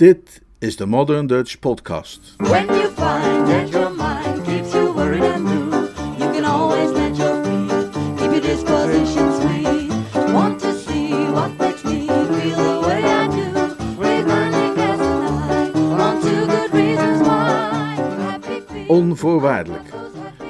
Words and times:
Dit 0.00 0.42
is 0.58 0.76
de 0.76 0.86
Modern 0.86 1.26
Dutch 1.26 1.58
Podcast. 1.58 2.34
When 2.36 2.66
you 2.66 2.88
find 2.88 3.46
that 3.46 3.68
your 3.68 3.90
mind 3.90 4.44
keeps 4.44 4.72
you 4.72 4.94
worried 4.94 5.22
and 5.22 5.44
blue, 5.44 5.88
you 6.18 6.32
can 6.32 6.44
always 6.44 6.90
let 6.90 7.16
your 7.16 7.44
feet 7.44 7.90
keep 8.16 8.30
your 8.30 8.40
disposition 8.40 9.32
sweet. 9.40 10.32
Want 10.32 10.60
to 10.60 10.72
see 10.72 11.12
what 11.32 11.58
makes 11.58 11.84
me 11.84 12.06
feel 12.06 12.56
the 12.56 12.86
way 12.86 13.02
I 13.04 13.28
do? 13.28 13.52
We're 13.98 14.24
burning 14.24 14.74
gas 14.74 14.98
tonight 14.98 15.76
on 16.00 16.22
two 16.22 16.46
good 16.46 16.72
reasons 16.72 17.20
why. 17.20 17.94
Happy 18.20 18.60
feet. 18.72 18.88
Onvoorwaardelijk. 18.88 19.92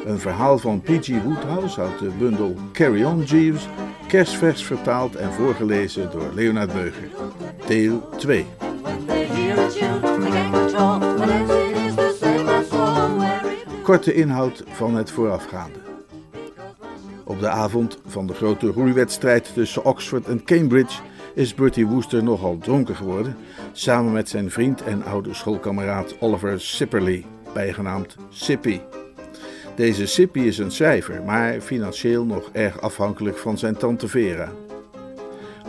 Een 0.07 0.19
verhaal 0.19 0.59
van 0.59 0.81
P.G. 0.81 1.23
Woodhouse 1.23 1.81
uit 1.81 1.99
de 1.99 2.11
bundel 2.19 2.55
Carry 2.73 3.05
On 3.05 3.23
Jeeves, 3.23 3.69
kerstvers 4.09 4.65
vertaald 4.65 5.17
en 5.17 5.33
voorgelezen 5.33 6.11
door 6.11 6.31
Leonard 6.35 6.73
Beuger. 6.73 7.09
Deel 7.67 8.09
2. 8.17 8.47
Korte 13.83 14.15
inhoud 14.15 14.63
van 14.69 14.95
het 14.95 15.11
voorafgaande. 15.11 15.79
Op 17.25 17.41
de 17.41 17.49
avond 17.49 17.99
van 18.07 18.27
de 18.27 18.35
grote 18.35 18.67
roeiwedstrijd 18.67 19.55
tussen 19.55 19.85
Oxford 19.85 20.27
en 20.27 20.45
Cambridge 20.45 21.01
is 21.35 21.55
Bertie 21.55 21.87
Wooster 21.87 22.23
nogal 22.23 22.59
dronken 22.59 22.97
geworden, 22.97 23.37
samen 23.73 24.13
met 24.13 24.29
zijn 24.29 24.51
vriend 24.51 24.83
en 24.83 25.05
oude 25.05 25.35
schoolkameraad 25.35 26.17
Oliver 26.21 26.61
Sipperley, 26.61 27.25
bijgenaamd 27.53 28.17
Sippy. 28.29 28.81
Deze 29.77 30.07
Sippy 30.07 30.41
is 30.41 30.59
een 30.59 30.71
schrijver, 30.71 31.23
maar 31.23 31.61
financieel 31.61 32.25
nog 32.25 32.49
erg 32.53 32.81
afhankelijk 32.81 33.39
van 33.39 33.59
zijn 33.59 33.77
tante 33.77 34.09
Vera. 34.09 34.53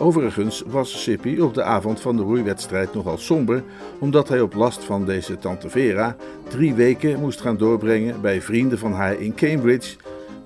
Overigens 0.02 0.62
was 0.66 1.02
Sippy 1.02 1.38
op 1.38 1.54
de 1.54 1.62
avond 1.62 2.00
van 2.00 2.16
de 2.16 2.22
roeiwedstrijd 2.22 2.94
nogal 2.94 3.18
somber, 3.18 3.62
omdat 3.98 4.28
hij 4.28 4.40
op 4.40 4.54
last 4.54 4.84
van 4.84 5.04
deze 5.04 5.38
tante 5.38 5.70
Vera 5.70 6.16
drie 6.48 6.74
weken 6.74 7.20
moest 7.20 7.40
gaan 7.40 7.56
doorbrengen 7.56 8.20
bij 8.20 8.42
vrienden 8.42 8.78
van 8.78 8.92
haar 8.92 9.20
in 9.20 9.34
Cambridge, 9.34 9.96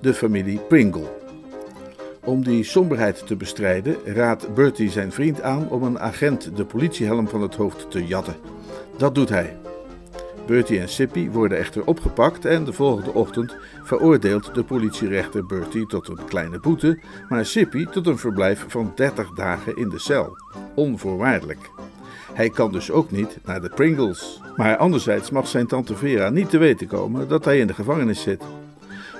de 0.01 0.13
familie 0.13 0.59
Pringle. 0.59 1.07
Om 2.23 2.43
die 2.43 2.63
somberheid 2.63 3.27
te 3.27 3.35
bestrijden 3.35 3.95
raadt 4.05 4.53
Bertie 4.53 4.89
zijn 4.89 5.11
vriend 5.11 5.41
aan 5.41 5.69
om 5.69 5.83
een 5.83 5.99
agent 5.99 6.55
de 6.55 6.65
politiehelm 6.65 7.27
van 7.27 7.41
het 7.41 7.55
hoofd 7.55 7.91
te 7.91 8.05
jatten. 8.05 8.35
Dat 8.97 9.15
doet 9.15 9.29
hij. 9.29 9.57
Bertie 10.47 10.79
en 10.79 10.89
Sippy 10.89 11.29
worden 11.29 11.57
echter 11.57 11.85
opgepakt 11.85 12.45
en 12.45 12.63
de 12.63 12.73
volgende 12.73 13.13
ochtend 13.13 13.55
veroordeelt 13.83 14.55
de 14.55 14.63
politierechter 14.63 15.45
Bertie 15.45 15.85
tot 15.85 16.07
een 16.07 16.25
kleine 16.27 16.59
boete, 16.59 16.99
maar 17.29 17.45
Sippy 17.45 17.85
tot 17.85 18.07
een 18.07 18.17
verblijf 18.17 18.65
van 18.67 18.91
30 18.95 19.29
dagen 19.29 19.77
in 19.77 19.89
de 19.89 19.99
cel. 19.99 20.37
Onvoorwaardelijk. 20.75 21.69
Hij 22.33 22.49
kan 22.49 22.71
dus 22.71 22.91
ook 22.91 23.11
niet 23.11 23.37
naar 23.45 23.61
de 23.61 23.69
Pringles. 23.69 24.41
Maar 24.55 24.77
anderzijds 24.77 25.29
mag 25.29 25.47
zijn 25.47 25.67
tante 25.67 25.95
Vera 25.95 26.29
niet 26.29 26.49
te 26.49 26.57
weten 26.57 26.87
komen 26.87 27.27
dat 27.27 27.45
hij 27.45 27.59
in 27.59 27.67
de 27.67 27.73
gevangenis 27.73 28.21
zit. 28.21 28.43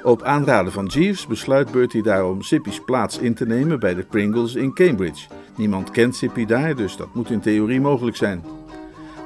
Op 0.04 0.24
aanraden 0.24 0.72
van 0.72 0.86
Jeeves 0.86 1.28
besluit 1.28 1.72
Bertie 1.72 2.04
daarom 2.04 2.42
Sippy's 2.42 2.82
plaats 2.86 3.18
in 3.18 3.34
te 3.34 3.46
nemen 3.46 3.80
bij 3.80 3.94
de 3.94 4.04
Pringles 4.04 4.56
in 4.56 4.74
Cambridge. 4.74 5.28
Niemand 5.56 5.92
kent 5.92 6.16
Sippy 6.16 6.46
daar, 6.46 6.76
dus 6.76 6.98
dat 6.98 7.14
moet 7.14 7.30
in 7.30 7.40
theorie 7.40 7.82
mogelijk 7.82 8.18
zijn. 8.18 8.44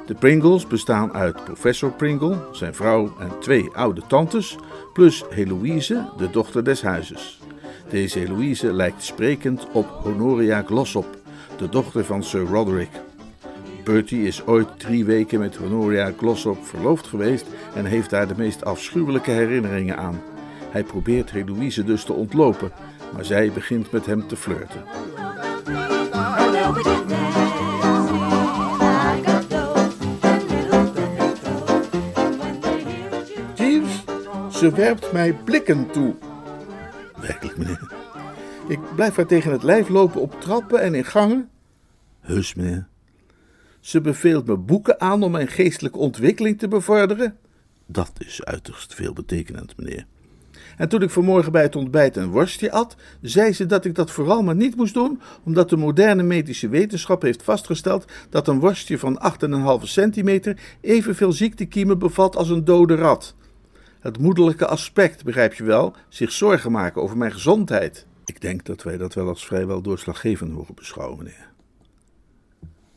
De 0.06 0.14
Pringles 0.14 0.66
bestaan 0.66 1.12
uit 1.12 1.44
professor 1.44 1.90
Pringle, 1.90 2.36
zijn 2.52 2.74
vrouw 2.74 3.14
en 3.18 3.30
twee 3.40 3.70
oude 3.72 4.02
tantes, 4.06 4.56
plus 4.92 5.24
Heloïse, 5.30 6.08
de 6.16 6.30
dochter 6.30 6.64
des 6.64 6.82
huizes. 6.82 7.40
Deze 7.88 8.18
Heloïse 8.18 8.72
lijkt 8.72 9.02
sprekend 9.02 9.66
op 9.72 9.86
Honoria 9.86 10.62
Glossop, 10.62 11.06
de 11.56 11.68
dochter 11.68 12.04
van 12.04 12.22
Sir 12.22 12.40
Roderick. 12.40 12.90
Bertie 13.84 14.26
is 14.26 14.46
ooit 14.46 14.78
drie 14.78 15.04
weken 15.04 15.38
met 15.38 15.56
Honoria 15.56 16.12
Glossop 16.18 16.66
verloofd 16.66 17.06
geweest 17.06 17.46
en 17.74 17.84
heeft 17.84 18.10
daar 18.10 18.28
de 18.28 18.34
meest 18.36 18.64
afschuwelijke 18.64 19.30
herinneringen 19.30 19.96
aan. 19.96 20.20
Hij 20.70 20.84
probeert 20.84 21.30
Heloïse 21.30 21.84
dus 21.84 22.04
te 22.04 22.12
ontlopen, 22.12 22.72
maar 23.14 23.24
zij 23.24 23.52
begint 23.52 23.90
met 23.90 24.06
hem 24.06 24.26
te 24.26 24.36
flirten. 24.36 24.84
Ze 34.62 34.70
werpt 34.70 35.12
mij 35.12 35.34
blikken 35.34 35.90
toe. 35.90 36.14
Werkelijk, 37.20 37.56
meneer. 37.56 37.92
Ik 38.68 38.78
blijf 38.94 39.16
haar 39.16 39.26
tegen 39.26 39.52
het 39.52 39.62
lijf 39.62 39.88
lopen 39.88 40.20
op 40.20 40.40
trappen 40.40 40.80
en 40.80 40.94
in 40.94 41.04
gangen. 41.04 41.50
Heus, 42.20 42.54
meneer. 42.54 42.86
Ze 43.80 44.00
beveelt 44.00 44.46
me 44.46 44.56
boeken 44.56 45.00
aan 45.00 45.22
om 45.22 45.30
mijn 45.30 45.48
geestelijke 45.48 45.98
ontwikkeling 45.98 46.58
te 46.58 46.68
bevorderen. 46.68 47.36
Dat 47.86 48.12
is 48.18 48.44
uiterst 48.44 48.94
veelbetekenend, 48.94 49.76
meneer. 49.76 50.06
En 50.76 50.88
toen 50.88 51.02
ik 51.02 51.10
vanmorgen 51.10 51.52
bij 51.52 51.62
het 51.62 51.76
ontbijt 51.76 52.16
een 52.16 52.30
worstje 52.30 52.72
at, 52.72 52.96
zei 53.20 53.52
ze 53.52 53.66
dat 53.66 53.84
ik 53.84 53.94
dat 53.94 54.10
vooral 54.10 54.42
maar 54.42 54.56
niet 54.56 54.76
moest 54.76 54.94
doen, 54.94 55.20
omdat 55.44 55.68
de 55.68 55.76
moderne 55.76 56.22
medische 56.22 56.68
wetenschap 56.68 57.22
heeft 57.22 57.42
vastgesteld 57.42 58.04
dat 58.30 58.48
een 58.48 58.60
worstje 58.60 58.98
van 58.98 59.22
8,5 59.80 59.82
centimeter 59.82 60.58
evenveel 60.80 61.32
ziektekiemen 61.32 61.98
bevat 61.98 62.36
als 62.36 62.48
een 62.48 62.64
dode 62.64 62.94
rat. 62.94 63.34
Het 64.02 64.18
moederlijke 64.18 64.66
aspect, 64.66 65.24
begrijp 65.24 65.54
je 65.54 65.64
wel, 65.64 65.94
zich 66.08 66.32
zorgen 66.32 66.72
maken 66.72 67.02
over 67.02 67.16
mijn 67.16 67.32
gezondheid. 67.32 68.06
Ik 68.24 68.40
denk 68.40 68.64
dat 68.64 68.82
wij 68.82 68.96
dat 68.96 69.14
wel 69.14 69.28
als 69.28 69.46
vrijwel 69.46 69.82
doorslaggevend 69.82 70.52
mogen 70.52 70.74
beschouwen, 70.74 71.18
meneer. 71.18 71.50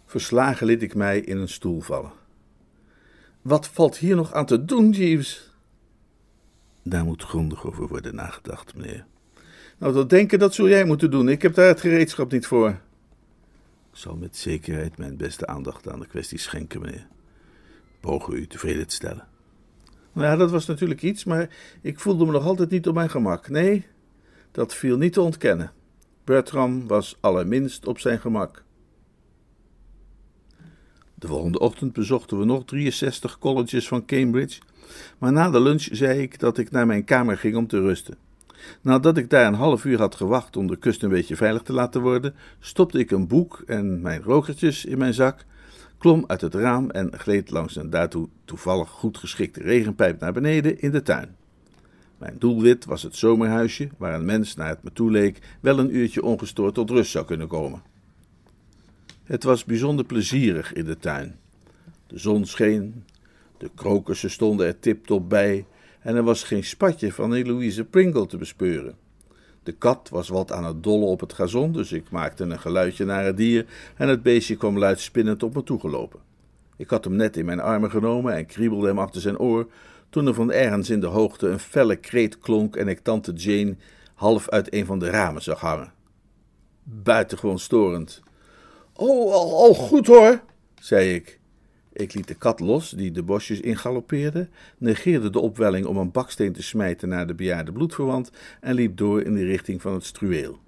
Verslagen 0.05 0.67
liet 0.67 0.81
ik 0.81 0.95
mij 0.95 1.19
in 1.19 1.37
een 1.37 1.47
stoel 1.47 1.81
vallen. 1.81 2.11
Wat 3.41 3.67
valt 3.67 3.97
hier 3.97 4.15
nog 4.15 4.33
aan 4.33 4.45
te 4.45 4.65
doen, 4.65 4.89
Jeeves? 4.89 5.53
Daar 6.83 7.03
moet 7.03 7.23
grondig 7.23 7.65
over 7.65 7.87
worden 7.87 8.15
nagedacht, 8.15 8.75
meneer. 8.75 9.05
Nou, 9.77 9.93
dat 9.93 10.09
denken, 10.09 10.39
dat 10.39 10.53
zul 10.53 10.69
jij 10.69 10.85
moeten 10.85 11.11
doen. 11.11 11.29
Ik 11.29 11.41
heb 11.41 11.53
daar 11.53 11.67
het 11.67 11.79
gereedschap 11.79 12.31
niet 12.31 12.47
voor. 12.47 12.69
Ik 13.91 14.01
zal 14.01 14.15
met 14.15 14.37
zekerheid 14.37 14.97
mijn 14.97 15.17
beste 15.17 15.47
aandacht 15.47 15.89
aan 15.89 15.99
de 15.99 16.07
kwestie 16.07 16.39
schenken, 16.39 16.81
meneer. 16.81 17.07
Pogen 17.99 18.33
u 18.33 18.47
tevreden 18.47 18.87
te 18.87 18.95
stellen. 18.95 19.33
Nou 20.15 20.37
dat 20.37 20.51
was 20.51 20.65
natuurlijk 20.65 21.01
iets, 21.01 21.23
maar 21.23 21.49
ik 21.81 21.99
voelde 21.99 22.25
me 22.25 22.31
nog 22.31 22.45
altijd 22.45 22.69
niet 22.69 22.87
op 22.87 22.93
mijn 22.93 23.09
gemak. 23.09 23.49
Nee, 23.49 23.85
dat 24.51 24.73
viel 24.73 24.97
niet 24.97 25.13
te 25.13 25.21
ontkennen. 25.21 25.71
Bertram 26.23 26.87
was 26.87 27.17
allerminst 27.19 27.87
op 27.87 27.99
zijn 27.99 28.19
gemak. 28.19 28.63
De 31.15 31.27
volgende 31.27 31.59
ochtend 31.59 31.93
bezochten 31.93 32.39
we 32.39 32.45
nog 32.45 32.65
63 32.65 33.37
colleges 33.37 33.87
van 33.87 34.05
Cambridge, 34.05 34.61
maar 35.17 35.31
na 35.31 35.49
de 35.49 35.61
lunch 35.61 35.87
zei 35.91 36.19
ik 36.19 36.39
dat 36.39 36.57
ik 36.57 36.71
naar 36.71 36.85
mijn 36.85 37.03
kamer 37.03 37.37
ging 37.37 37.55
om 37.55 37.67
te 37.67 37.79
rusten. 37.79 38.17
Nadat 38.81 39.17
ik 39.17 39.29
daar 39.29 39.47
een 39.47 39.53
half 39.53 39.85
uur 39.85 39.97
had 39.97 40.15
gewacht 40.15 40.57
om 40.57 40.67
de 40.67 40.77
kust 40.77 41.03
een 41.03 41.09
beetje 41.09 41.35
veilig 41.35 41.61
te 41.61 41.73
laten 41.73 42.01
worden, 42.01 42.35
stopte 42.59 42.99
ik 42.99 43.11
een 43.11 43.27
boek 43.27 43.63
en 43.65 44.01
mijn 44.01 44.21
rokertjes 44.21 44.85
in 44.85 44.97
mijn 44.97 45.13
zak, 45.13 45.45
klom 46.05 46.23
uit 46.27 46.41
het 46.41 46.53
raam 46.53 46.89
en 46.89 47.19
gleed 47.19 47.49
langs 47.49 47.75
een 47.75 47.89
daartoe 47.89 48.29
toevallig 48.43 48.89
goed 48.89 49.17
geschikte 49.17 49.61
regenpijp 49.61 50.19
naar 50.19 50.33
beneden 50.33 50.79
in 50.79 50.91
de 50.91 51.01
tuin. 51.01 51.35
Mijn 52.17 52.35
doelwit 52.39 52.85
was 52.85 53.03
het 53.03 53.15
zomerhuisje, 53.15 53.89
waar 53.97 54.13
een 54.13 54.25
mens, 54.25 54.55
naar 54.55 54.67
het 54.67 54.83
me 54.83 54.93
toeleek, 54.93 55.39
wel 55.61 55.79
een 55.79 55.95
uurtje 55.95 56.23
ongestoord 56.23 56.73
tot 56.73 56.89
rust 56.89 57.11
zou 57.11 57.25
kunnen 57.25 57.47
komen. 57.47 57.81
Het 59.23 59.43
was 59.43 59.63
bijzonder 59.63 60.05
plezierig 60.05 60.73
in 60.73 60.85
de 60.85 60.97
tuin. 60.97 61.39
De 62.07 62.19
zon 62.19 62.45
scheen, 62.45 63.03
de 63.57 63.69
krokussen 63.75 64.31
stonden 64.31 64.67
er 64.67 64.79
tiptop 64.79 65.29
bij 65.29 65.65
en 65.99 66.15
er 66.15 66.23
was 66.23 66.43
geen 66.43 66.63
spatje 66.63 67.11
van 67.11 67.33
Eloïse 67.33 67.83
Pringle 67.83 68.25
te 68.25 68.37
bespeuren. 68.37 69.04
De 69.65 69.71
kat 69.71 70.09
was 70.09 70.29
wat 70.29 70.51
aan 70.51 70.65
het 70.65 70.83
dollen 70.83 71.07
op 71.07 71.19
het 71.19 71.33
gazon, 71.33 71.71
dus 71.71 71.91
ik 71.91 72.09
maakte 72.09 72.43
een 72.43 72.59
geluidje 72.59 73.05
naar 73.05 73.25
het 73.25 73.37
dier 73.37 73.65
en 73.95 74.07
het 74.07 74.23
beestje 74.23 74.55
kwam 74.55 74.77
luid 74.77 74.99
spinnend 74.99 75.43
op 75.43 75.55
me 75.55 75.63
toegelopen. 75.63 76.19
Ik 76.77 76.89
had 76.89 77.03
hem 77.03 77.15
net 77.15 77.37
in 77.37 77.45
mijn 77.45 77.59
armen 77.59 77.89
genomen 77.89 78.33
en 78.33 78.45
kriebelde 78.45 78.87
hem 78.87 78.99
achter 78.99 79.21
zijn 79.21 79.39
oor, 79.39 79.67
toen 80.09 80.27
er 80.27 80.33
van 80.33 80.51
ergens 80.51 80.89
in 80.89 80.99
de 80.99 81.07
hoogte 81.07 81.47
een 81.47 81.59
felle 81.59 81.95
kreet 81.95 82.39
klonk 82.39 82.75
en 82.75 82.87
ik 82.87 82.99
tante 82.99 83.33
Jane 83.33 83.75
half 84.13 84.49
uit 84.49 84.73
een 84.73 84.85
van 84.85 84.99
de 84.99 85.09
ramen 85.09 85.41
zag 85.41 85.59
hangen. 85.59 85.93
Buitengewoon 86.83 87.59
storend. 87.59 88.21
Oh, 88.93 89.33
al 89.33 89.73
goed 89.73 90.07
hoor, 90.07 90.41
zei 90.79 91.13
ik. 91.13 91.39
Ik 91.95 92.13
liet 92.13 92.27
de 92.27 92.33
kat 92.33 92.59
los, 92.59 92.89
die 92.89 93.11
de 93.11 93.23
bosjes 93.23 93.59
ingaloppeerde, 93.59 94.47
negeerde 94.77 95.29
de 95.29 95.39
opwelling 95.39 95.85
om 95.85 95.97
een 95.97 96.11
baksteen 96.11 96.53
te 96.53 96.63
smijten 96.63 97.09
naar 97.09 97.27
de 97.27 97.33
bejaarde 97.33 97.71
bloedverwant 97.71 98.31
en 98.61 98.73
liep 98.73 98.97
door 98.97 99.21
in 99.21 99.33
de 99.33 99.45
richting 99.45 99.81
van 99.81 99.93
het 99.93 100.05
struweel. 100.05 100.59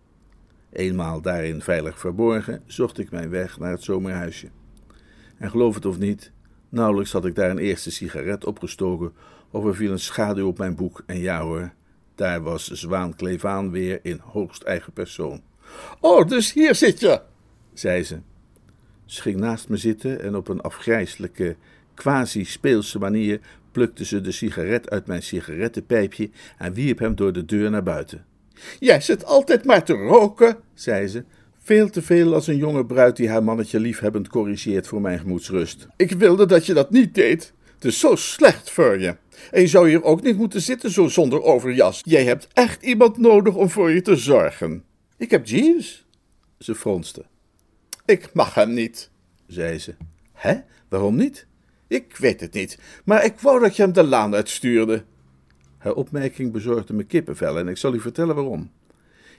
Eenmaal 0.72 1.22
daarin 1.22 1.62
veilig 1.62 2.00
verborgen, 2.00 2.62
zocht 2.66 2.98
ik 2.98 3.12
mijn 3.12 3.30
weg 3.30 3.60
naar 3.60 3.72
het 3.72 3.84
zomerhuisje. 3.84 4.48
En 5.38 5.50
geloof 5.50 5.76
het 5.76 5.86
of 5.86 5.98
niet, 5.98 6.32
nauwelijks 6.70 7.12
had 7.12 7.26
ik 7.26 7.36
daar 7.36 7.50
een 7.50 7.58
eerste 7.58 7.92
sigaret 7.92 8.46
opgestoken, 8.46 9.12
of 9.52 9.66
er 9.66 9.76
viel 9.76 9.92
een 9.92 10.00
schaduw 10.00 10.48
op 10.48 10.58
mijn 10.58 10.76
boek, 10.76 11.04
en 11.06 11.20
ja 11.20 11.42
hoor, 11.42 11.74
daar 12.16 12.42
was 12.42 12.72
Zwaan 12.72 13.16
Klevaan 13.16 13.72
weer 13.72 14.00
in 14.02 14.20
hoogst 14.24 14.64
eigen 14.64 14.94
persoon. 14.94 15.42
Oh, 16.00 16.28
dus 16.28 16.54
hier 16.54 16.76
zit 16.76 17.00
je, 17.00 17.22
zei 17.74 18.04
ze. 18.04 18.20
Ze 19.08 19.22
ging 19.22 19.40
naast 19.40 19.70
me 19.70 19.78
zitten 19.78 20.22
en 20.22 20.36
op 20.36 20.48
een 20.48 20.62
afgrijselijke, 20.62 21.56
quasi-speelse 21.94 23.00
manier 23.00 23.40
plukte 23.72 24.06
ze 24.06 24.22
de 24.22 24.32
sigaret 24.32 24.90
uit 24.90 25.08
mijn 25.08 25.24
sigarettenpijpje 25.24 26.30
en 26.58 26.74
wierp 26.74 27.00
hem 27.00 27.16
door 27.16 27.34
de 27.34 27.46
deur 27.46 27.70
naar 27.70 27.84
buiten. 27.84 28.26
Jij 28.80 29.02
zit 29.02 29.26
altijd 29.26 29.66
maar 29.66 29.84
te 29.84 29.94
roken, 29.94 30.58
zei 30.74 31.08
ze. 31.08 31.24
Veel 31.60 31.90
te 31.90 32.02
veel 32.02 32.34
als 32.34 32.48
een 32.48 32.58
jonge 32.58 32.86
bruid 32.86 33.16
die 33.16 33.30
haar 33.30 33.44
mannetje 33.44 33.80
liefhebbend 33.80 34.28
corrigeert 34.28 34.88
voor 34.88 35.02
mijn 35.02 35.20
gemoedsrust. 35.20 35.88
Ik 35.96 36.12
wilde 36.12 36.46
dat 36.46 36.66
je 36.66 36.74
dat 36.74 36.92
niet 36.92 37.16
deed. 37.16 37.54
Het 37.76 37.86
is 37.86 38.00
zo 38.00 38.16
slecht 38.16 38.72
voor 38.72 39.00
je. 39.00 39.16
En 39.52 39.62
je 39.62 39.68
zou 39.68 39.90
hier 39.90 40.04
ook 40.04 40.22
niet 40.22 40.38
moeten 40.38 40.62
zitten 40.62 40.92
zo 40.92 41.08
zonder 41.08 41.42
overjas. 41.44 42.02
Jij 42.06 42.24
hebt 42.24 42.48
echt 42.54 42.84
iemand 42.84 43.18
nodig 43.18 43.56
om 43.56 43.70
voor 43.70 43.92
je 43.92 44.02
te 44.02 44.16
zorgen. 44.16 44.84
Ik 45.18 45.32
heb 45.32 45.46
Jeeves. 45.46 46.06
Ze 46.60 46.76
fronste. 46.76 47.26
Ik 48.08 48.34
mag 48.34 48.54
hem 48.54 48.74
niet, 48.74 49.10
zei 49.48 49.80
ze. 49.80 49.96
Hè? 50.34 50.58
Waarom 50.88 51.16
niet? 51.16 51.48
Ik 51.88 52.18
weet 52.18 52.40
het 52.40 52.54
niet, 52.54 52.80
maar 53.06 53.26
ik 53.26 53.40
wou 53.40 53.60
dat 53.60 53.76
je 53.76 53.82
hem 53.82 53.94
de 53.94 54.04
laan 54.04 54.36
uitstuurde. 54.36 55.04
Haar 55.78 55.94
opmerking 55.94 56.52
bezorgde 56.52 56.94
me 56.94 57.04
kippenvel 57.04 57.58
en 57.58 57.68
ik 57.68 57.78
zal 57.78 57.94
u 57.94 58.00
vertellen 58.00 58.36
waarom. 58.36 58.72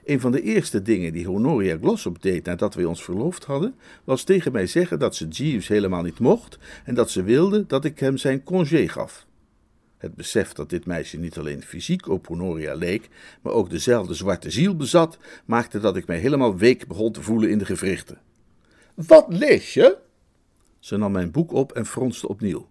Een 0.05 0.21
van 0.21 0.33
de 0.33 0.43
eerste 0.43 0.83
dingen 0.83 1.13
die 1.13 1.27
Honoria 1.27 1.77
Glossop 1.81 2.23
deed 2.23 2.45
nadat 2.45 2.75
wij 2.75 2.85
ons 2.85 3.05
verloofd 3.05 3.45
hadden, 3.45 3.75
was 4.05 4.23
tegen 4.23 4.53
mij 4.53 4.67
zeggen 4.67 4.99
dat 4.99 5.17
ze 5.17 5.29
Jeeves 5.29 5.69
helemaal 5.69 6.03
niet 6.03 6.19
mocht 6.19 6.59
en 6.85 6.95
dat 6.95 7.11
ze 7.11 7.23
wilde 7.23 7.67
dat 7.67 7.85
ik 7.85 7.99
hem 7.99 8.17
zijn 8.17 8.43
congé 8.43 8.89
gaf. 8.89 9.27
Het 9.99 10.15
besef 10.15 10.53
dat 10.53 10.71
dit 10.71 10.87
meisje 10.87 11.19
niet 11.19 11.39
alleen 11.39 11.63
fysiek 11.63 12.09
op 12.09 12.27
Honoria 12.27 12.75
leek, 12.75 13.09
maar 13.43 13.53
ook 13.53 13.71
dezelfde 13.71 14.15
zwarte 14.15 14.51
ziel 14.51 14.77
bezat, 14.77 15.19
maakte 15.45 15.81
dat 15.81 15.97
ik 15.97 16.07
mij 16.07 16.19
helemaal 16.19 16.57
week 16.57 16.87
begon 16.87 17.13
te 17.13 17.23
voelen 17.23 17.51
in 17.51 17.59
de 17.59 17.65
gewrichten. 17.65 18.19
Wat 19.07 19.27
lees 19.29 19.75
je? 19.75 19.99
Ze 20.79 20.97
nam 20.97 21.13
mijn 21.13 21.31
boek 21.31 21.53
op 21.53 21.73
en 21.73 21.87
fronste 21.87 22.29
opnieuw. 22.29 22.69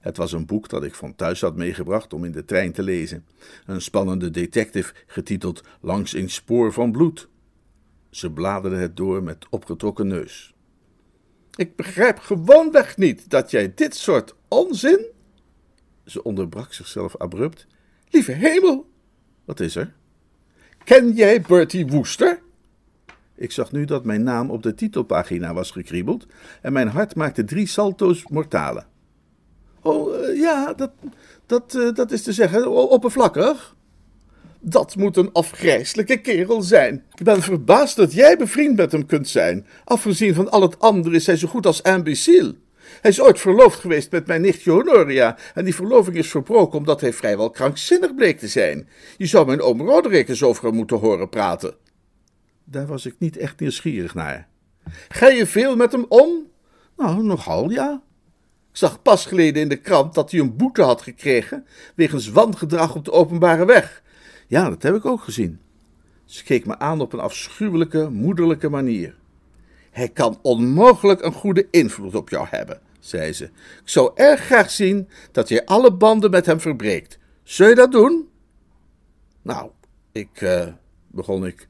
Het 0.00 0.16
was 0.16 0.32
een 0.32 0.46
boek 0.46 0.68
dat 0.68 0.84
ik 0.84 0.94
van 0.94 1.14
thuis 1.14 1.40
had 1.40 1.56
meegebracht 1.56 2.12
om 2.12 2.24
in 2.24 2.32
de 2.32 2.44
trein 2.44 2.72
te 2.72 2.82
lezen. 2.82 3.26
Een 3.66 3.80
spannende 3.80 4.30
detective 4.30 4.94
getiteld 5.06 5.62
Langs 5.80 6.12
een 6.12 6.30
spoor 6.30 6.72
van 6.72 6.92
bloed. 6.92 7.28
Ze 8.10 8.30
bladerde 8.30 8.76
het 8.76 8.96
door 8.96 9.22
met 9.22 9.46
opgetrokken 9.48 10.06
neus. 10.06 10.54
Ik 11.56 11.76
begrijp 11.76 12.18
gewoonweg 12.18 12.96
niet 12.96 13.30
dat 13.30 13.50
jij 13.50 13.74
dit 13.74 13.94
soort 13.94 14.34
onzin. 14.48 15.06
Ze 16.04 16.22
onderbrak 16.22 16.72
zichzelf 16.72 17.16
abrupt. 17.16 17.66
Lieve 18.10 18.32
hemel, 18.32 18.90
wat 19.44 19.60
is 19.60 19.76
er? 19.76 19.94
Ken 20.84 21.12
jij 21.12 21.40
Bertie 21.40 21.86
Woester? 21.86 22.42
Ik 23.40 23.52
zag 23.52 23.72
nu 23.72 23.84
dat 23.84 24.04
mijn 24.04 24.22
naam 24.22 24.50
op 24.50 24.62
de 24.62 24.74
titelpagina 24.74 25.54
was 25.54 25.70
gekriebeld 25.70 26.26
en 26.62 26.72
mijn 26.72 26.88
hart 26.88 27.14
maakte 27.14 27.44
drie 27.44 27.66
salto's 27.66 28.24
mortale. 28.28 28.84
Oh, 29.82 30.14
eh, 30.14 30.40
ja, 30.40 30.72
dat, 30.72 30.90
dat, 31.46 31.74
eh, 31.74 31.94
dat 31.94 32.10
is 32.10 32.22
te 32.22 32.32
zeggen, 32.32 32.70
oppervlakkig. 32.70 33.76
Dat 34.58 34.96
moet 34.96 35.16
een 35.16 35.32
afgrijselijke 35.32 36.16
kerel 36.16 36.62
zijn. 36.62 37.04
Ik 37.14 37.24
ben 37.24 37.42
verbaasd 37.42 37.96
dat 37.96 38.12
jij 38.12 38.36
bevriend 38.36 38.76
met 38.76 38.92
hem 38.92 39.06
kunt 39.06 39.28
zijn. 39.28 39.66
Afgezien 39.84 40.34
van 40.34 40.50
al 40.50 40.62
het 40.62 40.78
andere 40.78 41.16
is 41.16 41.26
hij 41.26 41.36
zo 41.36 41.48
goed 41.48 41.66
als 41.66 41.80
imbeciel. 41.80 42.52
Hij 43.00 43.10
is 43.10 43.20
ooit 43.20 43.40
verloofd 43.40 43.78
geweest 43.78 44.10
met 44.10 44.26
mijn 44.26 44.40
nichtje 44.40 44.70
Honoria 44.70 45.36
en 45.54 45.64
die 45.64 45.74
verloving 45.74 46.16
is 46.16 46.30
verbroken 46.30 46.78
omdat 46.78 47.00
hij 47.00 47.12
vrijwel 47.12 47.50
krankzinnig 47.50 48.14
bleek 48.14 48.38
te 48.38 48.48
zijn. 48.48 48.88
Je 49.16 49.26
zou 49.26 49.46
mijn 49.46 49.60
oom 49.60 49.80
Roderick 49.80 50.28
eens 50.28 50.42
over 50.42 50.64
hem 50.64 50.74
moeten 50.74 50.98
horen 50.98 51.28
praten. 51.28 51.74
Daar 52.70 52.86
was 52.86 53.06
ik 53.06 53.14
niet 53.18 53.36
echt 53.36 53.60
nieuwsgierig 53.60 54.14
naar. 54.14 54.48
Ga 55.08 55.28
je 55.28 55.46
veel 55.46 55.76
met 55.76 55.92
hem 55.92 56.04
om? 56.08 56.46
Nou, 56.96 57.22
nogal, 57.22 57.70
ja. 57.70 58.02
Ik 58.70 58.76
zag 58.76 59.02
pas 59.02 59.26
geleden 59.26 59.62
in 59.62 59.68
de 59.68 59.76
krant 59.76 60.14
dat 60.14 60.30
hij 60.30 60.40
een 60.40 60.56
boete 60.56 60.82
had 60.82 61.02
gekregen 61.02 61.66
wegens 61.94 62.28
wangedrag 62.28 62.94
op 62.94 63.04
de 63.04 63.12
openbare 63.12 63.64
weg. 63.64 64.02
Ja, 64.46 64.68
dat 64.68 64.82
heb 64.82 64.94
ik 64.94 65.04
ook 65.04 65.20
gezien. 65.20 65.60
Ze 66.24 66.44
keek 66.44 66.66
me 66.66 66.78
aan 66.78 67.00
op 67.00 67.12
een 67.12 67.20
afschuwelijke, 67.20 68.08
moederlijke 68.10 68.68
manier. 68.68 69.14
Hij 69.90 70.08
kan 70.08 70.38
onmogelijk 70.42 71.22
een 71.22 71.32
goede 71.32 71.66
invloed 71.70 72.14
op 72.14 72.28
jou 72.28 72.46
hebben, 72.50 72.80
zei 73.00 73.32
ze. 73.32 73.44
Ik 73.44 73.50
zou 73.84 74.10
erg 74.14 74.40
graag 74.40 74.70
zien 74.70 75.08
dat 75.32 75.48
jij 75.48 75.64
alle 75.64 75.92
banden 75.92 76.30
met 76.30 76.46
hem 76.46 76.60
verbreekt. 76.60 77.18
Zul 77.42 77.68
je 77.68 77.74
dat 77.74 77.92
doen? 77.92 78.28
Nou, 79.42 79.70
ik, 80.12 80.40
eh, 80.40 80.66
begon 81.06 81.46
ik. 81.46 81.68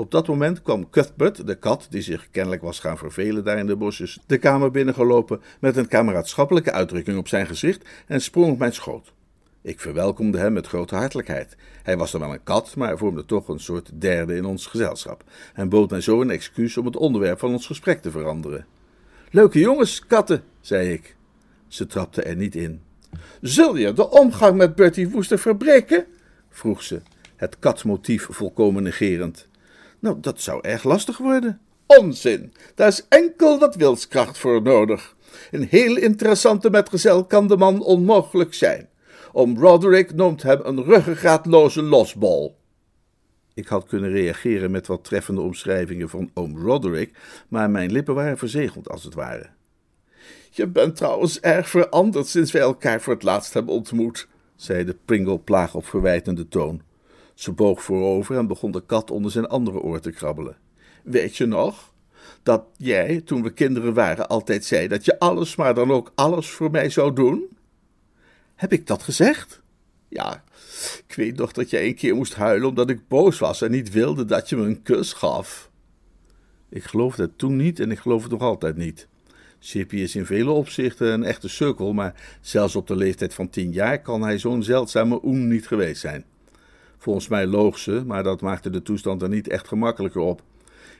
Op 0.00 0.10
dat 0.10 0.26
moment 0.26 0.62
kwam 0.62 0.90
Cuthbert, 0.90 1.46
de 1.46 1.54
kat, 1.54 1.86
die 1.90 2.02
zich 2.02 2.30
kennelijk 2.30 2.62
was 2.62 2.78
gaan 2.78 2.98
vervelen 2.98 3.44
daar 3.44 3.58
in 3.58 3.66
de 3.66 3.76
bosjes, 3.76 4.18
de 4.26 4.38
kamer 4.38 4.70
binnengelopen 4.70 5.40
met 5.58 5.76
een 5.76 5.88
kameraadschappelijke 5.88 6.72
uitdrukking 6.72 7.18
op 7.18 7.28
zijn 7.28 7.46
gezicht 7.46 7.88
en 8.06 8.20
sprong 8.20 8.52
op 8.52 8.58
mijn 8.58 8.72
schoot. 8.72 9.12
Ik 9.62 9.80
verwelkomde 9.80 10.38
hem 10.38 10.52
met 10.52 10.66
grote 10.66 10.94
hartelijkheid. 10.94 11.56
Hij 11.82 11.96
was 11.96 12.10
dan 12.10 12.20
wel 12.20 12.32
een 12.32 12.42
kat, 12.42 12.76
maar 12.76 12.98
vormde 12.98 13.24
toch 13.24 13.48
een 13.48 13.60
soort 13.60 13.90
derde 13.94 14.36
in 14.36 14.44
ons 14.44 14.66
gezelschap 14.66 15.24
en 15.54 15.68
bood 15.68 15.90
mij 15.90 16.00
zo 16.00 16.20
een 16.20 16.30
excuus 16.30 16.76
om 16.76 16.86
het 16.86 16.96
onderwerp 16.96 17.38
van 17.38 17.52
ons 17.52 17.66
gesprek 17.66 18.02
te 18.02 18.10
veranderen. 18.10 18.66
Leuke 19.30 19.58
jongens, 19.58 20.06
katten, 20.06 20.42
zei 20.60 20.92
ik. 20.92 21.16
Ze 21.68 21.86
trapte 21.86 22.22
er 22.22 22.36
niet 22.36 22.54
in. 22.54 22.82
Zul 23.40 23.76
je 23.76 23.92
de 23.92 24.10
omgang 24.10 24.56
met 24.56 24.74
Bertie 24.74 25.08
Woester 25.08 25.38
verbreken? 25.38 26.06
vroeg 26.50 26.82
ze, 26.82 27.00
het 27.36 27.58
katmotief 27.58 28.26
volkomen 28.30 28.82
negerend. 28.82 29.48
Nou, 30.00 30.20
dat 30.20 30.40
zou 30.40 30.60
erg 30.62 30.84
lastig 30.84 31.18
worden. 31.18 31.60
Onzin, 31.86 32.52
daar 32.74 32.88
is 32.88 33.06
enkel 33.08 33.58
wat 33.58 33.74
wilskracht 33.74 34.38
voor 34.38 34.62
nodig. 34.62 35.16
Een 35.50 35.66
heel 35.70 35.96
interessante 35.96 36.70
metgezel 36.70 37.24
kan 37.24 37.48
de 37.48 37.56
man 37.56 37.82
onmogelijk 37.82 38.54
zijn. 38.54 38.88
Oom 39.32 39.58
Roderick 39.58 40.14
noemt 40.14 40.42
hem 40.42 40.60
een 40.62 40.84
ruggengraatloze 40.84 41.82
losbol. 41.82 42.58
Ik 43.54 43.66
had 43.66 43.86
kunnen 43.86 44.10
reageren 44.10 44.70
met 44.70 44.86
wat 44.86 45.04
treffende 45.04 45.40
omschrijvingen 45.40 46.08
van 46.08 46.30
oom 46.34 46.58
Roderick, 46.58 47.18
maar 47.48 47.70
mijn 47.70 47.92
lippen 47.92 48.14
waren 48.14 48.38
verzegeld 48.38 48.88
als 48.88 49.04
het 49.04 49.14
ware. 49.14 49.46
Je 50.50 50.66
bent 50.66 50.96
trouwens 50.96 51.40
erg 51.40 51.68
veranderd 51.68 52.26
sinds 52.26 52.52
wij 52.52 52.62
elkaar 52.62 53.00
voor 53.00 53.12
het 53.12 53.22
laatst 53.22 53.52
hebben 53.54 53.74
ontmoet, 53.74 54.28
zei 54.56 54.84
de 54.84 54.96
Pringle 55.04 55.38
plaag 55.38 55.74
op 55.74 55.86
verwijtende 55.86 56.48
toon. 56.48 56.82
Ze 57.40 57.52
boog 57.52 57.82
voorover 57.82 58.36
en 58.36 58.46
begon 58.46 58.70
de 58.70 58.82
kat 58.86 59.10
onder 59.10 59.30
zijn 59.30 59.46
andere 59.46 59.78
oor 59.78 60.00
te 60.00 60.10
krabbelen. 60.10 60.56
Weet 61.02 61.36
je 61.36 61.46
nog? 61.46 61.92
Dat 62.42 62.64
jij, 62.76 63.20
toen 63.20 63.42
we 63.42 63.52
kinderen 63.52 63.94
waren, 63.94 64.28
altijd 64.28 64.64
zei 64.64 64.88
dat 64.88 65.04
je 65.04 65.18
alles, 65.18 65.56
maar 65.56 65.74
dan 65.74 65.90
ook 65.90 66.12
alles 66.14 66.50
voor 66.50 66.70
mij 66.70 66.90
zou 66.90 67.12
doen? 67.12 67.48
Heb 68.54 68.72
ik 68.72 68.86
dat 68.86 69.02
gezegd? 69.02 69.60
Ja, 70.08 70.44
ik 71.06 71.14
weet 71.14 71.36
nog 71.36 71.52
dat 71.52 71.70
jij 71.70 71.86
een 71.86 71.94
keer 71.94 72.14
moest 72.14 72.34
huilen 72.34 72.68
omdat 72.68 72.90
ik 72.90 73.08
boos 73.08 73.38
was 73.38 73.62
en 73.62 73.70
niet 73.70 73.90
wilde 73.90 74.24
dat 74.24 74.48
je 74.48 74.56
me 74.56 74.64
een 74.64 74.82
kus 74.82 75.12
gaf. 75.12 75.70
Ik 76.68 76.84
geloofde 76.84 77.22
het 77.22 77.38
toen 77.38 77.56
niet 77.56 77.80
en 77.80 77.90
ik 77.90 77.98
geloof 77.98 78.22
het 78.22 78.30
nog 78.32 78.42
altijd 78.42 78.76
niet. 78.76 79.08
Chippy 79.60 79.96
is 79.96 80.16
in 80.16 80.26
vele 80.26 80.50
opzichten 80.50 81.12
een 81.12 81.24
echte 81.24 81.48
sukkel, 81.48 81.92
maar 81.92 82.38
zelfs 82.40 82.76
op 82.76 82.86
de 82.86 82.96
leeftijd 82.96 83.34
van 83.34 83.50
tien 83.50 83.72
jaar 83.72 84.02
kan 84.02 84.22
hij 84.22 84.38
zo'n 84.38 84.62
zeldzame 84.62 85.20
oen 85.24 85.48
niet 85.48 85.66
geweest 85.66 86.00
zijn. 86.00 86.24
Volgens 87.00 87.28
mij 87.28 87.46
loog 87.46 87.78
ze, 87.78 88.02
maar 88.06 88.22
dat 88.22 88.40
maakte 88.40 88.70
de 88.70 88.82
toestand 88.82 89.22
er 89.22 89.28
niet 89.28 89.48
echt 89.48 89.68
gemakkelijker 89.68 90.20
op. 90.20 90.42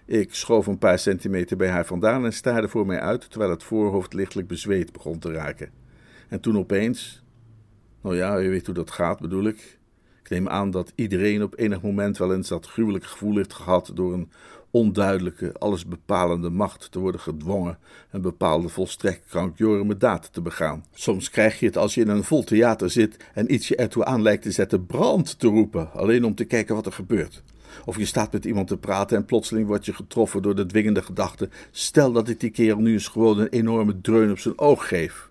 Ik 0.04 0.35
schoof 0.35 0.66
een 0.66 0.78
paar 0.78 0.99
centimeter 0.99 1.57
bij 1.57 1.69
haar 1.69 1.87
vandaan 1.87 2.25
en 2.25 2.33
staarde 2.33 2.69
voor 2.69 2.87
mij 2.87 3.00
uit, 3.00 3.30
terwijl 3.30 3.50
het 3.50 3.62
voorhoofd 3.62 4.12
lichtelijk 4.12 4.49
bezweet 4.49 4.92
begon 4.92 5.19
te 5.19 5.33
raken. 5.33 5.71
En 6.28 6.40
toen 6.40 6.59
opeens. 6.59 7.23
Nou 8.02 8.16
ja, 8.16 8.38
je 8.38 8.49
weet 8.49 8.66
hoe 8.66 8.75
dat 8.75 8.90
gaat, 8.90 9.21
bedoel 9.21 9.45
ik. 9.45 9.78
Ik 10.23 10.30
neem 10.30 10.49
aan 10.49 10.71
dat 10.71 10.92
iedereen 10.95 11.42
op 11.42 11.59
enig 11.59 11.83
moment 11.83 12.19
wel 12.19 12.35
eens 12.35 12.49
dat 12.49 12.66
gruwelijke 12.66 13.07
gevoel 13.07 13.37
heeft 13.37 13.54
gehad 13.54 13.90
door 13.95 14.12
een 14.12 14.30
onduidelijke, 14.71 15.53
allesbepalende 15.59 16.50
macht 16.50 16.93
te 16.93 16.99
worden 16.99 17.21
gedwongen 17.21 17.79
een 18.11 18.21
bepaalde 18.21 18.69
volstrekt 18.69 19.29
krankjorme 19.29 19.97
daad 19.97 20.33
te 20.33 20.41
begaan. 20.41 20.85
Soms 20.95 21.31
krijg 21.31 21.61
je 21.61 21.67
het 21.67 21.77
als 21.77 21.95
je 21.95 22.00
in 22.00 22.09
een 22.09 22.25
vol 22.25 22.45
theater 22.45 22.91
zit 22.91 23.17
en 23.35 23.55
iets 23.55 23.69
je 23.69 23.77
ertoe 23.77 24.05
aan 24.05 24.23
lijkt 24.23 24.43
te 24.43 24.50
zetten 24.50 24.87
brand 24.87 25.39
te 25.39 25.47
roepen, 25.47 25.93
alleen 25.93 26.25
om 26.25 26.35
te 26.35 26.45
kijken 26.45 26.75
wat 26.75 26.87
er 26.87 26.93
gebeurt. 26.93 27.43
Of 27.85 27.97
je 27.97 28.05
staat 28.05 28.33
met 28.33 28.45
iemand 28.45 28.69
te 28.69 28.77
praten 28.77 29.17
en 29.17 29.25
plotseling 29.25 29.67
word 29.67 29.85
je 29.85 29.95
getroffen 29.95 30.43
door 30.43 30.55
de 30.55 30.67
dwingende 30.67 31.03
gedachte: 31.03 31.49
stel 31.71 32.12
dat 32.12 32.29
ik 32.29 32.41
die 32.41 32.50
kerel 32.50 32.79
nu 32.79 32.93
eens 32.93 33.09
gewoon 33.09 33.39
een 33.39 33.49
enorme 33.49 34.00
dreun 34.00 34.31
op 34.31 34.39
zijn 34.39 34.59
oog 34.59 34.89
geef. 34.89 35.31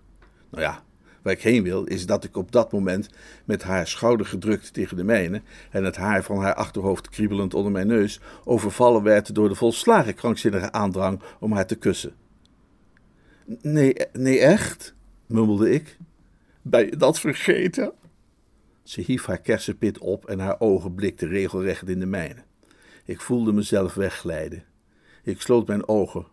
Nou 0.50 0.62
ja, 0.62 0.82
Waar 1.22 1.32
ik 1.32 1.42
heen 1.42 1.62
wil, 1.62 1.84
is 1.84 2.06
dat 2.06 2.24
ik 2.24 2.36
op 2.36 2.52
dat 2.52 2.72
moment, 2.72 3.08
met 3.44 3.62
haar 3.62 3.86
schouder 3.86 4.26
gedrukt 4.26 4.72
tegen 4.72 4.96
de 4.96 5.04
mijne 5.04 5.42
en 5.70 5.84
het 5.84 5.96
haar 5.96 6.22
van 6.22 6.38
haar 6.38 6.54
achterhoofd 6.54 7.08
kriebelend 7.08 7.54
onder 7.54 7.72
mijn 7.72 7.86
neus, 7.86 8.20
overvallen 8.44 9.02
werd 9.02 9.34
door 9.34 9.48
de 9.48 9.54
volslagen 9.54 10.14
krankzinnige 10.14 10.72
aandrang 10.72 11.20
om 11.40 11.52
haar 11.52 11.66
te 11.66 11.76
kussen. 11.76 12.14
Nee, 13.62 13.96
nee, 14.12 14.38
echt? 14.38 14.94
murmelde 15.26 15.70
ik. 15.70 15.96
Ben 16.62 16.84
je 16.84 16.96
dat 16.96 17.20
vergeten? 17.20 17.92
Ze 18.82 19.00
hief 19.00 19.26
haar 19.26 19.40
kersenpit 19.40 19.98
op 19.98 20.26
en 20.26 20.38
haar 20.38 20.60
ogen 20.60 20.94
blikten 20.94 21.28
regelrecht 21.28 21.88
in 21.88 22.00
de 22.00 22.06
mijne. 22.06 22.42
Ik 23.04 23.20
voelde 23.20 23.52
mezelf 23.52 23.94
wegglijden. 23.94 24.64
Ik 25.22 25.40
sloot 25.40 25.66
mijn 25.66 25.88
ogen. 25.88 26.26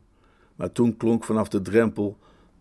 Maar 0.56 0.72
toen 0.72 0.98
klonk 0.98 1.24
vanaf 1.24 1.48
de 1.48 1.62
drempel 1.62 2.17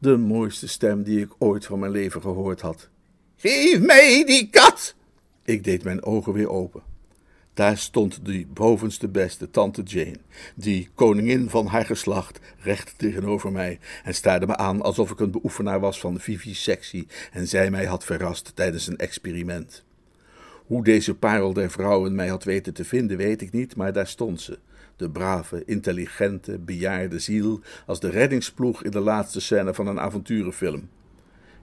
de 0.07 0.17
mooiste 0.17 0.69
stem 0.69 1.03
die 1.03 1.21
ik 1.21 1.31
ooit 1.39 1.67
van 1.67 1.79
mijn 1.79 1.93
leven 1.93 2.21
gehoord 2.21 2.61
had. 2.61 2.89
Geef 3.37 3.81
mij 3.81 4.25
die 4.25 4.49
kat! 4.51 4.95
Ik 5.45 5.65
deed 5.65 5.85
mijn 5.85 6.05
ogen 6.05 6.33
weer 6.33 6.51
open. 6.51 6.83
Daar 7.55 7.79
stond 7.79 8.25
die 8.25 8.47
bovenste 8.47 9.09
beste 9.09 9.51
tante 9.51 9.83
Jane, 9.83 10.19
die 10.55 10.89
koningin 10.95 11.51
van 11.51 11.67
haar 11.67 11.85
geslacht, 11.85 12.39
recht 12.59 12.95
tegenover 12.97 13.53
mij 13.53 13.79
en 14.05 14.15
staarde 14.15 14.47
me 14.47 14.57
aan 14.57 14.83
alsof 14.83 15.11
ik 15.11 15.21
een 15.21 15.31
beoefenaar 15.31 15.81
was 15.81 16.01
van 16.01 16.21
vivisectie 16.21 17.07
en 17.33 17.49
zij 17.49 17.71
mij 17.71 17.85
had 17.87 18.05
verrast 18.05 18.53
tijdens 18.55 18.87
een 18.87 18.99
experiment. 18.99 19.85
Hoe 20.67 20.85
deze 20.85 21.15
parel 21.15 21.53
der 21.53 21.71
vrouwen 21.71 22.15
mij 22.15 22.29
had 22.29 22.45
weten 22.45 22.75
te 22.75 22.85
vinden, 22.85 23.17
weet 23.17 23.43
ik 23.43 23.53
niet, 23.53 23.77
maar 23.77 23.93
daar 23.93 24.09
stond 24.09 24.41
ze. 24.41 24.59
De 24.97 25.11
brave, 25.11 25.63
intelligente, 25.65 26.59
bejaarde 26.59 27.19
ziel, 27.19 27.61
als 27.87 28.01
de 28.01 28.11
reddingsploeg 28.11 28.83
in 28.83 28.91
de 28.91 29.01
laatste 29.01 29.41
scène 29.41 29.75
van 29.75 29.87
een 29.87 30.01
avonturenfilm. 30.01 30.89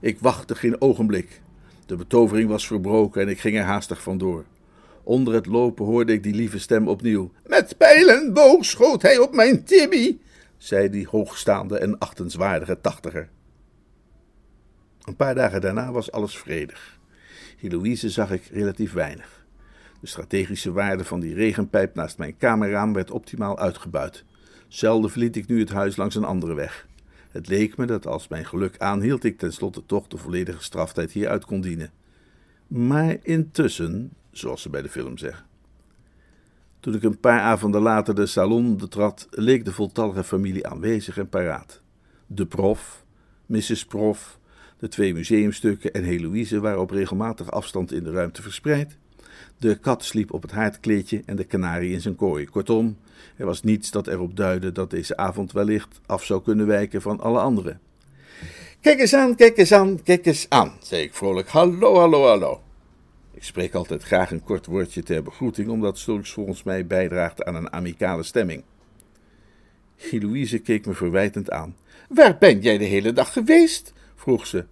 Ik 0.00 0.18
wachtte 0.18 0.54
geen 0.54 0.80
ogenblik. 0.80 1.42
De 1.86 1.96
betovering 1.96 2.48
was 2.48 2.66
verbroken 2.66 3.22
en 3.22 3.28
ik 3.28 3.40
ging 3.40 3.56
er 3.56 3.62
haastig 3.62 4.02
vandoor. 4.02 4.44
Onder 5.02 5.34
het 5.34 5.46
lopen 5.46 5.84
hoorde 5.84 6.12
ik 6.12 6.22
die 6.22 6.34
lieve 6.34 6.58
stem 6.58 6.88
opnieuw. 6.88 7.32
Met 7.46 7.76
pijlen 7.78 8.32
boog 8.32 8.64
schoot 8.64 9.02
hij 9.02 9.18
op 9.18 9.34
mijn 9.34 9.64
Timmy, 9.64 10.18
zei 10.56 10.90
die 10.90 11.08
hoogstaande 11.10 11.78
en 11.78 11.98
achtenswaardige 11.98 12.80
tachtiger. 12.80 13.28
Een 15.04 15.16
paar 15.16 15.34
dagen 15.34 15.60
daarna 15.60 15.92
was 15.92 16.12
alles 16.12 16.38
vredig. 16.38 16.98
Heloïse 17.56 18.10
zag 18.10 18.30
ik 18.30 18.44
relatief 18.52 18.92
weinig. 18.92 19.43
De 20.04 20.10
strategische 20.10 20.72
waarde 20.72 21.04
van 21.04 21.20
die 21.20 21.34
regenpijp 21.34 21.94
naast 21.94 22.18
mijn 22.18 22.36
kamerraam 22.36 22.92
werd 22.92 23.10
optimaal 23.10 23.58
uitgebuit. 23.58 24.24
Zelden 24.68 25.10
verliet 25.10 25.36
ik 25.36 25.46
nu 25.46 25.60
het 25.60 25.70
huis 25.70 25.96
langs 25.96 26.14
een 26.14 26.24
andere 26.24 26.54
weg. 26.54 26.86
Het 27.30 27.48
leek 27.48 27.76
me 27.76 27.86
dat 27.86 28.06
als 28.06 28.28
mijn 28.28 28.44
geluk 28.44 28.78
aanhield, 28.78 29.24
ik 29.24 29.38
tenslotte 29.38 29.86
toch 29.86 30.06
de 30.06 30.16
volledige 30.16 30.62
straftijd 30.62 31.12
hieruit 31.12 31.44
kon 31.44 31.60
dienen. 31.60 31.90
Maar 32.66 33.16
intussen, 33.22 34.12
zoals 34.30 34.62
ze 34.62 34.70
bij 34.70 34.82
de 34.82 34.88
film 34.88 35.18
zeggen. 35.18 35.44
Toen 36.80 36.94
ik 36.94 37.02
een 37.02 37.20
paar 37.20 37.40
avonden 37.40 37.82
later 37.82 38.14
de 38.14 38.26
salon 38.26 38.76
betrad, 38.76 39.26
leek 39.30 39.64
de 39.64 39.72
voltallige 39.72 40.24
familie 40.24 40.66
aanwezig 40.66 41.18
en 41.18 41.28
paraat. 41.28 41.80
De 42.26 42.46
prof, 42.46 43.04
Mrs. 43.46 43.84
Prof, 43.84 44.38
de 44.78 44.88
twee 44.88 45.14
museumstukken 45.14 45.92
en 45.92 46.04
Heloïse 46.04 46.60
waren 46.60 46.80
op 46.80 46.90
regelmatig 46.90 47.50
afstand 47.50 47.92
in 47.92 48.04
de 48.04 48.10
ruimte 48.10 48.42
verspreid. 48.42 48.98
De 49.58 49.74
kat 49.74 50.04
sliep 50.04 50.32
op 50.32 50.42
het 50.42 50.50
haardkleedje 50.50 51.22
en 51.26 51.36
de 51.36 51.44
kanarie 51.44 51.92
in 51.92 52.00
zijn 52.00 52.16
kooi. 52.16 52.46
Kortom, 52.46 52.96
er 53.36 53.46
was 53.46 53.62
niets 53.62 53.90
dat 53.90 54.06
erop 54.06 54.36
duidde 54.36 54.72
dat 54.72 54.90
deze 54.90 55.16
avond 55.16 55.52
wellicht 55.52 56.00
af 56.06 56.24
zou 56.24 56.42
kunnen 56.42 56.66
wijken 56.66 57.02
van 57.02 57.20
alle 57.20 57.38
andere. 57.38 57.76
Kijk 58.80 59.00
eens 59.00 59.14
aan, 59.14 59.34
kijk 59.34 59.56
eens 59.56 59.72
aan, 59.72 60.02
kijk 60.02 60.26
eens 60.26 60.46
aan, 60.48 60.72
zei 60.82 61.02
ik 61.02 61.14
vrolijk. 61.14 61.48
Hallo, 61.48 61.98
hallo, 61.98 62.26
hallo. 62.26 62.60
Ik 63.34 63.44
spreek 63.44 63.74
altijd 63.74 64.02
graag 64.02 64.30
een 64.30 64.42
kort 64.42 64.66
woordje 64.66 65.02
ter 65.02 65.22
begroeting, 65.22 65.68
omdat 65.68 65.98
zulks 65.98 66.32
volgens 66.32 66.62
mij 66.62 66.86
bijdraagt 66.86 67.44
aan 67.44 67.54
een 67.54 67.72
amicale 67.72 68.22
stemming. 68.22 68.62
Louise 70.10 70.58
keek 70.58 70.86
me 70.86 70.94
verwijtend 70.94 71.50
aan. 71.50 71.76
Waar 72.08 72.38
ben 72.38 72.60
jij 72.60 72.78
de 72.78 72.84
hele 72.84 73.12
dag 73.12 73.32
geweest? 73.32 73.92
vroeg 74.14 74.46
ze. 74.46 74.64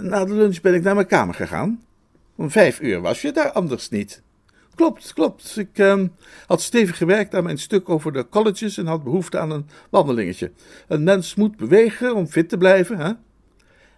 Na 0.00 0.24
de 0.24 0.34
lunch 0.34 0.60
ben 0.60 0.74
ik 0.74 0.82
naar 0.82 0.94
mijn 0.94 1.06
kamer 1.06 1.34
gegaan. 1.34 1.82
Om 2.36 2.50
vijf 2.50 2.80
uur 2.80 3.00
was 3.00 3.22
je 3.22 3.32
daar 3.32 3.52
anders 3.52 3.88
niet. 3.88 4.22
Klopt, 4.74 5.12
klopt. 5.12 5.56
Ik 5.56 5.78
uh, 5.78 6.02
had 6.46 6.62
stevig 6.62 6.96
gewerkt 6.96 7.34
aan 7.34 7.44
mijn 7.44 7.58
stuk 7.58 7.88
over 7.88 8.12
de 8.12 8.28
colleges 8.28 8.78
en 8.78 8.86
had 8.86 9.04
behoefte 9.04 9.38
aan 9.38 9.50
een 9.50 9.68
wandelingetje. 9.90 10.52
Een 10.88 11.04
mens 11.04 11.34
moet 11.34 11.56
bewegen 11.56 12.14
om 12.14 12.26
fit 12.26 12.48
te 12.48 12.56
blijven, 12.56 12.98
hè? 12.98 13.12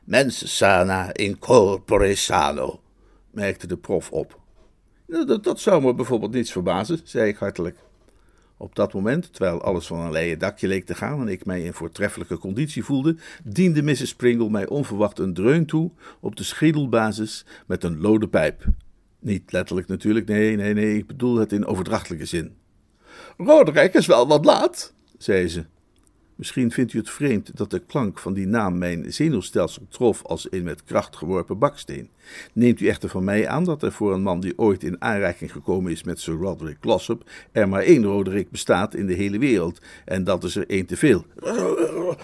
Mens 0.04 0.56
sana 0.56 1.14
in 1.14 1.38
corpore 1.38 2.14
sano, 2.14 2.80
merkte 3.30 3.66
de 3.66 3.76
prof 3.76 4.10
op. 4.10 4.40
Dat, 5.06 5.44
dat 5.44 5.60
zou 5.60 5.82
me 5.82 5.94
bijvoorbeeld 5.94 6.32
niets 6.32 6.52
verbazen, 6.52 7.00
zei 7.04 7.28
ik 7.28 7.36
hartelijk. 7.36 7.78
Op 8.58 8.75
dat 8.75 8.92
moment, 8.92 9.32
terwijl 9.32 9.62
alles 9.62 9.86
van 9.86 10.00
een 10.00 10.12
leien 10.12 10.38
dakje 10.38 10.68
leek 10.68 10.86
te 10.86 10.94
gaan 10.94 11.20
en 11.20 11.28
ik 11.28 11.44
mij 11.44 11.62
in 11.62 11.72
voortreffelijke 11.72 12.38
conditie 12.38 12.84
voelde, 12.84 13.16
diende 13.44 13.82
Mrs. 13.82 14.14
Pringle 14.14 14.50
mij 14.50 14.66
onverwacht 14.66 15.18
een 15.18 15.34
dreun 15.34 15.66
toe 15.66 15.90
op 16.20 16.36
de 16.36 16.42
schedelbasis 16.42 17.44
met 17.66 17.84
een 17.84 18.00
lode 18.00 18.28
pijp. 18.28 18.64
Niet 19.18 19.52
letterlijk 19.52 19.88
natuurlijk, 19.88 20.26
nee, 20.26 20.56
nee, 20.56 20.75
nee, 20.75 20.96
ik 20.96 21.06
bedoel 21.06 21.36
het 21.36 21.52
in 21.52 21.66
overdrachtelijke 21.66 22.25
zin. 22.25 22.56
Roderick 23.36 23.94
is 23.94 24.06
wel 24.06 24.26
wat 24.26 24.44
laat, 24.44 24.92
zei 25.18 25.48
ze. 25.48 25.64
Misschien 26.36 26.70
vindt 26.70 26.92
u 26.92 26.98
het 26.98 27.10
vreemd 27.10 27.56
dat 27.56 27.70
de 27.70 27.78
klank 27.78 28.18
van 28.18 28.34
die 28.34 28.46
naam 28.46 28.78
mijn 28.78 29.12
zenuwstelsel 29.12 29.86
trof 29.88 30.22
als 30.22 30.46
een 30.50 30.62
met 30.62 30.84
kracht 30.84 31.16
geworpen 31.16 31.58
baksteen. 31.58 32.10
Neemt 32.52 32.80
u 32.80 32.88
echter 32.88 33.08
van 33.08 33.24
mij 33.24 33.48
aan 33.48 33.64
dat 33.64 33.82
er 33.82 33.92
voor 33.92 34.12
een 34.12 34.22
man 34.22 34.40
die 34.40 34.58
ooit 34.58 34.82
in 34.82 35.02
aanraking 35.02 35.52
gekomen 35.52 35.92
is 35.92 36.02
met 36.02 36.20
Sir 36.20 36.34
Roderick 36.34 36.76
Glossop 36.80 37.30
er 37.52 37.68
maar 37.68 37.82
één 37.82 38.04
Roderick 38.04 38.50
bestaat 38.50 38.94
in 38.94 39.06
de 39.06 39.14
hele 39.14 39.38
wereld, 39.38 39.80
en 40.04 40.24
dat 40.24 40.44
is 40.44 40.56
er 40.56 40.68
één 40.68 40.86
te 40.86 40.96
veel. 40.96 41.24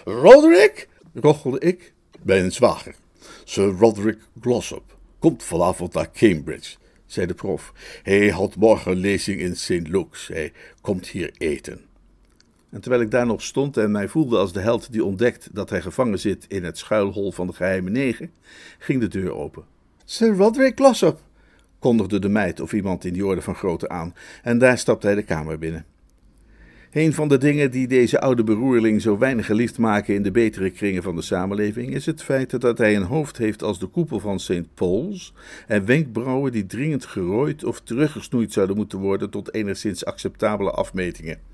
Roderick? 0.05 0.89
rochelde 1.15 1.59
ik. 1.59 1.93
Mijn 2.23 2.53
zwager, 2.53 2.95
Sir 3.45 3.69
Roderick 3.79 4.19
Glossop, 4.41 4.97
komt 5.19 5.43
vanavond 5.43 5.93
naar 5.95 6.11
Cambridge, 6.13 6.77
zei 7.07 7.27
de 7.27 7.35
prof. 7.35 7.73
Hij 8.03 8.31
had 8.31 8.57
morgen 8.57 8.93
een 8.93 8.99
lezing 8.99 9.41
in 9.41 9.57
St. 9.57 9.89
Luke's. 9.89 10.29
Hij 10.29 10.53
komt 10.81 11.09
hier 11.09 11.31
eten. 11.39 11.92
En 12.73 12.81
terwijl 12.81 13.03
ik 13.03 13.11
daar 13.11 13.27
nog 13.27 13.43
stond 13.43 13.77
en 13.77 13.91
mij 13.91 14.09
voelde 14.09 14.39
als 14.39 14.53
de 14.53 14.61
held 14.61 14.93
die 14.93 15.05
ontdekt 15.05 15.49
dat 15.53 15.71
hij 15.71 15.81
gevangen 15.81 16.19
zit 16.19 16.45
in 16.49 16.65
het 16.65 16.79
schuilhol 16.79 17.33
van 17.33 17.47
de 17.47 17.53
geheime 17.53 17.91
negen, 17.91 18.31
ging 18.79 19.01
de 19.01 19.09
deur 19.09 19.35
open. 19.35 19.65
Sir 20.05 20.37
Roderick 20.37 20.77
Glossop, 20.77 21.21
kondigde 21.79 22.19
de 22.19 22.29
meid 22.29 22.61
of 22.61 22.73
iemand 22.73 23.05
in 23.05 23.13
die 23.13 23.27
orde 23.27 23.43
van 23.43 23.55
grootte 23.55 23.89
aan, 23.89 24.15
en 24.43 24.59
daar 24.59 24.79
stapte 24.79 25.07
hij 25.07 25.15
de 25.15 25.23
kamer 25.23 25.59
binnen. 25.59 25.85
Een 26.93 27.13
van 27.13 27.29
de 27.29 27.39
dingen 27.39 27.71
die 27.71 27.89
deze 27.89 28.21
oude 28.21 28.45
beroerling 28.45 29.03
zo 29.03 29.19
weinig 29.19 29.47
geliefd 29.47 29.79
maken 29.79 30.15
in 30.15 30.23
de 30.23 30.31
betere 30.31 30.71
kringen 30.71 31.03
van 31.03 31.17
de 31.17 31.23
samenleving 31.23 31.95
is 31.95 32.07
het 32.07 32.23
feit 32.23 32.61
dat 32.61 32.79
hij 32.79 32.97
een 32.97 33.03
hoofd 33.03 33.39
heeft 33.39 33.63
als 33.63 33.79
de 33.79 33.87
koepel 33.87 34.21
van 34.21 34.41
St. 34.41 34.75
Paul's 34.75 35.33
en 35.67 35.85
wenkbrauwen 35.85 36.53
die 36.53 36.67
dringend 36.67 37.05
gerooid 37.05 37.65
of 37.65 37.81
teruggesnoeid 37.81 38.53
zouden 38.53 38.77
moeten 38.77 38.99
worden 38.99 39.31
tot 39.31 39.55
enigszins 39.55 40.05
acceptabele 40.05 40.71
afmetingen. 40.71 41.52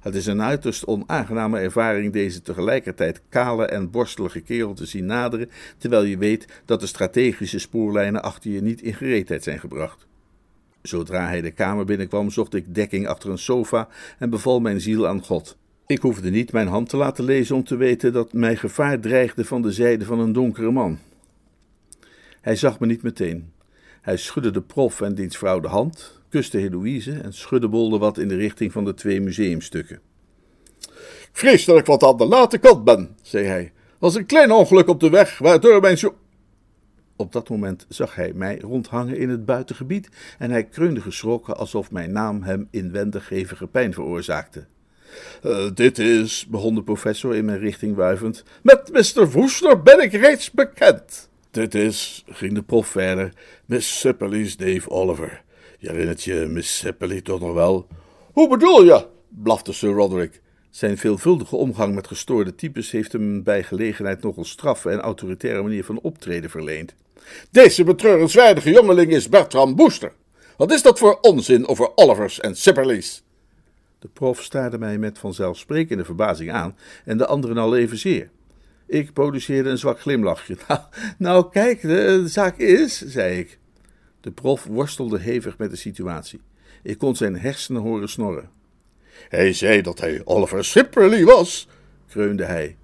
Het 0.00 0.14
is 0.14 0.26
een 0.26 0.42
uiterst 0.42 0.86
onaangename 0.86 1.58
ervaring 1.58 2.12
deze 2.12 2.42
tegelijkertijd 2.42 3.20
kale 3.28 3.64
en 3.64 3.90
borstelige 3.90 4.40
kerel 4.40 4.74
te 4.74 4.86
zien 4.86 5.06
naderen, 5.06 5.50
terwijl 5.78 6.02
je 6.02 6.18
weet 6.18 6.62
dat 6.64 6.80
de 6.80 6.86
strategische 6.86 7.58
spoorlijnen 7.58 8.22
achter 8.22 8.50
je 8.50 8.62
niet 8.62 8.82
in 8.82 8.94
gereedheid 8.94 9.42
zijn 9.42 9.58
gebracht. 9.58 10.06
Zodra 10.82 11.26
hij 11.26 11.40
de 11.40 11.50
kamer 11.50 11.84
binnenkwam, 11.84 12.30
zocht 12.30 12.54
ik 12.54 12.74
dekking 12.74 13.06
achter 13.06 13.30
een 13.30 13.38
sofa 13.38 13.88
en 14.18 14.30
beval 14.30 14.60
mijn 14.60 14.80
ziel 14.80 15.08
aan 15.08 15.24
God. 15.24 15.56
Ik 15.86 16.00
hoefde 16.00 16.30
niet 16.30 16.52
mijn 16.52 16.68
hand 16.68 16.88
te 16.88 16.96
laten 16.96 17.24
lezen 17.24 17.56
om 17.56 17.64
te 17.64 17.76
weten 17.76 18.12
dat 18.12 18.32
mij 18.32 18.56
gevaar 18.56 19.00
dreigde 19.00 19.44
van 19.44 19.62
de 19.62 19.72
zijde 19.72 20.04
van 20.04 20.18
een 20.18 20.32
donkere 20.32 20.70
man. 20.70 20.98
Hij 22.40 22.56
zag 22.56 22.80
me 22.80 22.86
niet 22.86 23.02
meteen. 23.02 23.52
Hij 24.02 24.16
schudde 24.16 24.50
de 24.50 24.62
prof 24.62 25.00
en 25.00 25.14
diens 25.14 25.36
vrouw 25.36 25.60
de 25.60 25.68
hand, 25.68 26.20
kuste 26.28 26.58
Heloïse 26.58 27.12
en 27.12 27.32
schuddebolde 27.32 27.98
wat 27.98 28.18
in 28.18 28.28
de 28.28 28.36
richting 28.36 28.72
van 28.72 28.84
de 28.84 28.94
twee 28.94 29.20
museumstukken. 29.20 30.00
Ik 30.80 31.28
vrees 31.32 31.64
dat 31.64 31.78
ik 31.78 31.86
wat 31.86 32.02
aan 32.02 32.16
de 32.16 32.26
late 32.26 32.58
kant 32.58 32.84
ben, 32.84 33.16
zei 33.22 33.46
hij. 33.46 33.72
Was 33.98 34.14
een 34.14 34.26
klein 34.26 34.52
ongeluk 34.52 34.88
op 34.88 35.00
de 35.00 35.10
weg, 35.10 35.38
waardoor 35.38 35.80
mijn 35.80 35.98
zo... 35.98 36.16
Op 37.16 37.32
dat 37.32 37.48
moment 37.48 37.86
zag 37.88 38.14
hij 38.14 38.32
mij 38.34 38.58
rondhangen 38.58 39.16
in 39.16 39.28
het 39.28 39.44
buitengebied 39.44 40.08
en 40.38 40.50
hij 40.50 40.64
kreunde 40.64 41.00
geschrokken 41.00 41.56
alsof 41.56 41.90
mijn 41.90 42.12
naam 42.12 42.42
hem 42.42 42.68
inwendig 42.70 43.28
hevige 43.28 43.66
pijn 43.66 43.94
veroorzaakte. 43.94 44.66
Uh, 45.42 45.70
dit 45.74 45.98
is, 45.98 46.46
begon 46.46 46.74
de 46.74 46.82
professor 46.82 47.34
in 47.34 47.44
mijn 47.44 47.58
richting 47.58 47.96
wuivend, 47.96 48.44
met 48.62 48.92
Mr. 48.92 49.30
Woester 49.30 49.82
ben 49.82 50.00
ik 50.00 50.12
reeds 50.12 50.50
bekend. 50.50 51.28
Dit 51.50 51.74
is, 51.74 52.24
ging 52.26 52.54
de 52.54 52.62
prof 52.62 52.86
verder, 52.86 53.32
Miss 53.66 54.00
Sippely's 54.00 54.56
Dave 54.56 54.90
Oliver. 54.90 55.42
Je 55.78 55.90
herinnert 55.90 56.22
je 56.22 56.46
Miss 56.48 56.78
Sippely 56.78 57.20
toch 57.20 57.40
nog 57.40 57.54
wel? 57.54 57.86
Hoe 58.32 58.48
bedoel 58.48 58.84
je? 58.84 59.06
blafte 59.28 59.72
Sir 59.72 59.92
Roderick. 59.92 60.40
Zijn 60.70 60.98
veelvuldige 60.98 61.56
omgang 61.56 61.94
met 61.94 62.06
gestoorde 62.06 62.54
types 62.54 62.90
heeft 62.90 63.12
hem 63.12 63.42
bij 63.42 63.62
gelegenheid 63.62 64.22
nogal 64.22 64.44
straffe 64.44 64.90
en 64.90 65.00
autoritaire 65.00 65.62
manier 65.62 65.84
van 65.84 66.00
optreden 66.00 66.50
verleend. 66.50 66.94
Deze 67.50 67.84
betreurenswaardige 67.84 68.70
jongeling 68.70 69.12
is 69.12 69.28
Bertram 69.28 69.76
Booster. 69.76 70.12
Wat 70.56 70.72
is 70.72 70.82
dat 70.82 70.98
voor 70.98 71.18
onzin 71.20 71.66
over 71.68 71.90
Olivers 71.94 72.40
en 72.40 72.56
Sipperleys? 72.56 73.22
De 73.98 74.08
prof 74.08 74.42
staarde 74.42 74.78
mij 74.78 74.98
met 74.98 75.18
vanzelfsprekende 75.18 76.04
verbazing 76.04 76.52
aan 76.52 76.76
en 77.04 77.18
de 77.18 77.26
anderen 77.26 77.58
al 77.58 77.76
evenzeer. 77.76 78.30
Ik 78.88 79.12
produceerde 79.12 79.70
een 79.70 79.78
zwak 79.78 80.00
glimlachje. 80.00 80.56
Nou, 80.68 80.80
nou 81.18 81.50
kijk, 81.50 81.80
de, 81.80 82.22
zaak 82.26 82.56
is, 82.56 83.00
zei 83.00 83.38
ik. 83.38 83.58
De 84.20 84.30
prof 84.30 84.64
worstelde 84.64 85.18
hevig 85.18 85.58
met 85.58 85.70
de 85.70 85.76
situatie. 85.76 86.40
Ik 86.82 86.98
kon 86.98 87.16
zijn 87.16 87.38
hersenen 87.38 87.82
horen 87.82 88.08
snorren. 88.08 88.50
Hij 89.28 89.52
zei 89.52 89.82
dat 89.82 90.00
hij 90.00 90.20
Oliver 90.24 90.64
Sipperley 90.64 91.24
was, 91.24 91.68
kreunde 92.08 92.44
hij. 92.44 92.76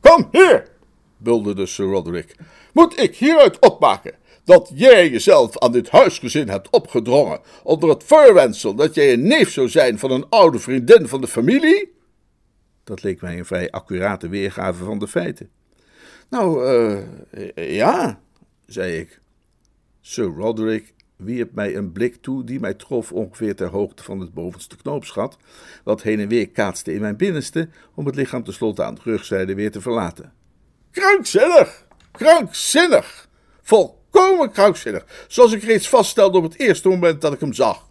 Kom 0.00 0.28
hier, 0.32 0.68
bulderde 1.16 1.66
Sir 1.66 1.86
Roderick. 1.86 2.36
Moet 2.72 3.00
ik 3.00 3.16
hieruit 3.16 3.58
opmaken 3.58 4.14
dat 4.44 4.70
jij 4.74 5.10
jezelf 5.10 5.58
aan 5.58 5.72
dit 5.72 5.90
huisgezin 5.90 6.48
hebt 6.48 6.70
opgedrongen 6.70 7.40
onder 7.62 7.88
het 7.88 8.04
voorwendsel 8.04 8.74
dat 8.74 8.94
jij 8.94 9.12
een 9.12 9.26
neef 9.26 9.50
zou 9.50 9.68
zijn 9.68 9.98
van 9.98 10.10
een 10.10 10.28
oude 10.28 10.58
vriendin 10.58 11.08
van 11.08 11.20
de 11.20 11.28
familie? 11.28 11.96
Dat 12.88 13.02
leek 13.02 13.20
mij 13.20 13.38
een 13.38 13.44
vrij 13.44 13.70
accurate 13.70 14.28
weergave 14.28 14.84
van 14.84 14.98
de 14.98 15.08
feiten. 15.08 15.50
Nou, 16.28 16.66
eh, 17.30 17.74
ja, 17.74 18.20
zei 18.66 18.98
ik. 18.98 19.20
Sir 20.00 20.24
Roderick 20.24 20.94
wierp 21.16 21.52
mij 21.52 21.76
een 21.76 21.92
blik 21.92 22.16
toe 22.16 22.44
die 22.44 22.60
mij 22.60 22.74
trof 22.74 23.12
ongeveer 23.12 23.54
ter 23.54 23.68
hoogte 23.68 24.02
van 24.02 24.20
het 24.20 24.34
bovenste 24.34 24.76
knoopsgat, 24.76 25.36
wat 25.84 26.02
heen 26.02 26.20
en 26.20 26.28
weer 26.28 26.48
kaatste 26.48 26.94
in 26.94 27.00
mijn 27.00 27.16
binnenste 27.16 27.68
om 27.94 28.06
het 28.06 28.14
lichaam 28.14 28.44
tenslotte 28.44 28.84
aan 28.84 28.94
de 28.94 29.00
rugzijde 29.04 29.54
weer 29.54 29.70
te 29.70 29.80
verlaten. 29.80 30.32
Krankzinnig! 30.90 31.86
Krankzinnig! 32.10 33.28
Volkomen 33.62 34.50
krankzinnig, 34.50 35.24
zoals 35.28 35.52
ik 35.52 35.62
reeds 35.62 35.88
vaststelde 35.88 36.38
op 36.38 36.42
het 36.42 36.58
eerste 36.58 36.88
moment 36.88 37.20
dat 37.20 37.32
ik 37.32 37.40
hem 37.40 37.52
zag. 37.52 37.88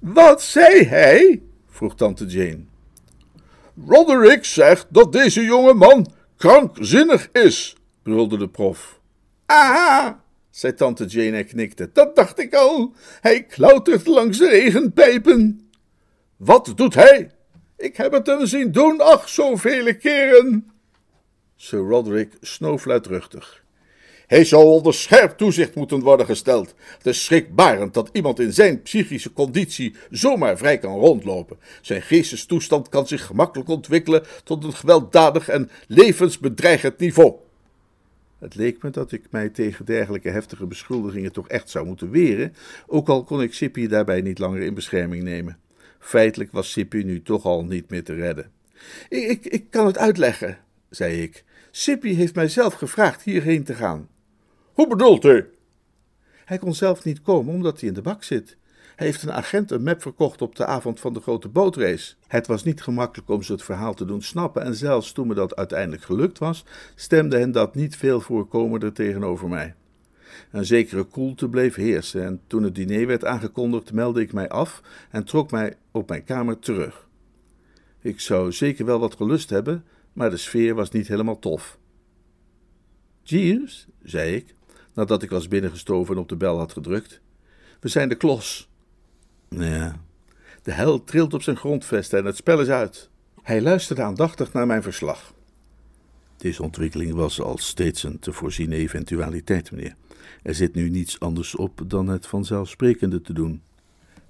Wat 0.00 0.42
zei 0.42 0.84
hij? 0.84 1.42
vroeg 1.68 1.94
tante 1.94 2.26
Jane. 2.26 2.70
Roderick 3.86 4.44
zegt 4.44 4.86
dat 4.88 5.12
deze 5.12 5.44
jonge 5.44 5.74
man 5.74 6.12
krankzinnig 6.36 7.28
is, 7.32 7.76
brulde 8.02 8.38
de 8.38 8.48
prof. 8.48 9.00
Ah, 9.46 10.10
zei 10.50 10.74
tante 10.74 11.04
Jane 11.04 11.36
en 11.36 11.46
knikte. 11.46 11.90
Dat 11.92 12.16
dacht 12.16 12.38
ik 12.38 12.54
al. 12.54 12.92
Hij 13.20 13.42
klautert 13.42 14.06
langs 14.06 14.38
de 14.38 14.48
regenpijpen. 14.48 15.70
Wat 16.36 16.72
doet 16.76 16.94
hij? 16.94 17.30
Ik 17.76 17.96
heb 17.96 18.12
het 18.12 18.26
hem 18.26 18.46
zien 18.46 18.72
doen, 18.72 19.00
ach, 19.00 19.28
zoveel 19.28 19.96
keren. 19.96 20.70
Sir 21.56 21.78
Roderick 21.78 22.36
snoof 22.40 22.84
luidruchtig. 22.84 23.61
Hij 24.32 24.44
zou 24.44 24.64
onder 24.64 24.94
scherp 24.94 25.36
toezicht 25.36 25.74
moeten 25.74 26.00
worden 26.00 26.26
gesteld. 26.26 26.74
Het 26.96 27.06
is 27.06 27.24
schrikbarend 27.24 27.94
dat 27.94 28.08
iemand 28.12 28.40
in 28.40 28.52
zijn 28.52 28.82
psychische 28.82 29.32
conditie 29.32 29.94
zomaar 30.10 30.56
vrij 30.56 30.78
kan 30.78 30.98
rondlopen. 30.98 31.58
Zijn 31.80 32.02
geestestoestand 32.02 32.88
kan 32.88 33.06
zich 33.06 33.26
gemakkelijk 33.26 33.68
ontwikkelen 33.68 34.22
tot 34.44 34.64
een 34.64 34.72
gewelddadig 34.72 35.48
en 35.48 35.70
levensbedreigend 35.86 36.98
niveau. 36.98 37.34
Het 38.38 38.54
leek 38.54 38.82
me 38.82 38.90
dat 38.90 39.12
ik 39.12 39.22
mij 39.30 39.48
tegen 39.48 39.84
dergelijke 39.84 40.30
heftige 40.30 40.66
beschuldigingen 40.66 41.32
toch 41.32 41.48
echt 41.48 41.70
zou 41.70 41.86
moeten 41.86 42.10
weren, 42.10 42.54
ook 42.86 43.08
al 43.08 43.24
kon 43.24 43.42
ik 43.42 43.54
Sippy 43.54 43.86
daarbij 43.86 44.20
niet 44.20 44.38
langer 44.38 44.60
in 44.60 44.74
bescherming 44.74 45.22
nemen. 45.22 45.58
Feitelijk 45.98 46.52
was 46.52 46.70
Sippy 46.70 47.02
nu 47.02 47.22
toch 47.22 47.44
al 47.44 47.64
niet 47.64 47.90
meer 47.90 48.04
te 48.04 48.14
redden. 48.14 48.50
Ik, 49.08 49.28
ik, 49.28 49.46
ik 49.46 49.64
kan 49.70 49.86
het 49.86 49.98
uitleggen, 49.98 50.58
zei 50.90 51.22
ik. 51.22 51.44
Sippy 51.70 52.14
heeft 52.14 52.34
mij 52.34 52.48
zelf 52.48 52.74
gevraagd 52.74 53.22
hierheen 53.22 53.64
te 53.64 53.74
gaan. 53.74 54.08
Hoe 54.72 54.88
bedoelt 54.88 55.24
u? 55.24 55.46
Hij 56.44 56.58
kon 56.58 56.74
zelf 56.74 57.04
niet 57.04 57.22
komen 57.22 57.54
omdat 57.54 57.80
hij 57.80 57.88
in 57.88 57.94
de 57.94 58.02
bak 58.02 58.22
zit. 58.22 58.56
Hij 58.96 59.06
heeft 59.06 59.22
een 59.22 59.32
agent 59.32 59.70
een 59.70 59.82
map 59.82 60.02
verkocht 60.02 60.42
op 60.42 60.56
de 60.56 60.66
avond 60.66 61.00
van 61.00 61.12
de 61.12 61.20
grote 61.20 61.48
bootrace. 61.48 62.14
Het 62.26 62.46
was 62.46 62.64
niet 62.64 62.82
gemakkelijk 62.82 63.28
om 63.28 63.42
ze 63.42 63.52
het 63.52 63.62
verhaal 63.62 63.94
te 63.94 64.04
doen 64.04 64.22
snappen 64.22 64.62
en 64.62 64.74
zelfs 64.74 65.12
toen 65.12 65.26
me 65.26 65.34
dat 65.34 65.56
uiteindelijk 65.56 66.02
gelukt 66.02 66.38
was, 66.38 66.64
stemde 66.94 67.38
hen 67.38 67.52
dat 67.52 67.74
niet 67.74 67.96
veel 67.96 68.20
voorkomender 68.20 68.92
tegenover 68.92 69.48
mij. 69.48 69.74
Een 70.50 70.64
zekere 70.64 71.04
koelte 71.04 71.48
bleef 71.48 71.74
heersen 71.74 72.24
en 72.24 72.40
toen 72.46 72.62
het 72.62 72.74
diner 72.74 73.06
werd 73.06 73.24
aangekondigd 73.24 73.92
meldde 73.92 74.20
ik 74.20 74.32
mij 74.32 74.48
af 74.48 74.82
en 75.10 75.24
trok 75.24 75.50
mij 75.50 75.76
op 75.90 76.08
mijn 76.08 76.24
kamer 76.24 76.58
terug. 76.58 77.08
Ik 78.00 78.20
zou 78.20 78.52
zeker 78.52 78.84
wel 78.84 78.98
wat 78.98 79.14
gelust 79.14 79.50
hebben, 79.50 79.84
maar 80.12 80.30
de 80.30 80.36
sfeer 80.36 80.74
was 80.74 80.90
niet 80.90 81.08
helemaal 81.08 81.38
tof. 81.38 81.78
Jeeves, 83.22 83.86
zei 84.02 84.34
ik, 84.34 84.54
nadat 84.94 85.22
ik 85.22 85.30
was 85.30 85.48
binnengestoven 85.48 86.14
en 86.14 86.20
op 86.20 86.28
de 86.28 86.36
bel 86.36 86.58
had 86.58 86.72
gedrukt. 86.72 87.20
We 87.80 87.88
zijn 87.88 88.08
de 88.08 88.14
klos. 88.14 88.68
Ja, 89.48 89.96
de 90.62 90.72
hel 90.72 91.04
trilt 91.04 91.34
op 91.34 91.42
zijn 91.42 91.56
grondvesten 91.56 92.18
en 92.18 92.24
het 92.24 92.36
spel 92.36 92.60
is 92.60 92.68
uit. 92.68 93.10
Hij 93.42 93.62
luisterde 93.62 94.02
aandachtig 94.02 94.52
naar 94.52 94.66
mijn 94.66 94.82
verslag. 94.82 95.34
Deze 96.36 96.62
ontwikkeling 96.62 97.14
was 97.14 97.40
al 97.40 97.58
steeds 97.58 98.02
een 98.02 98.18
te 98.18 98.32
voorziene 98.32 98.76
eventualiteit, 98.76 99.70
meneer. 99.70 99.94
Er 100.42 100.54
zit 100.54 100.74
nu 100.74 100.90
niets 100.90 101.20
anders 101.20 101.54
op 101.54 101.82
dan 101.86 102.08
het 102.08 102.26
vanzelfsprekende 102.26 103.20
te 103.20 103.32
doen. 103.32 103.62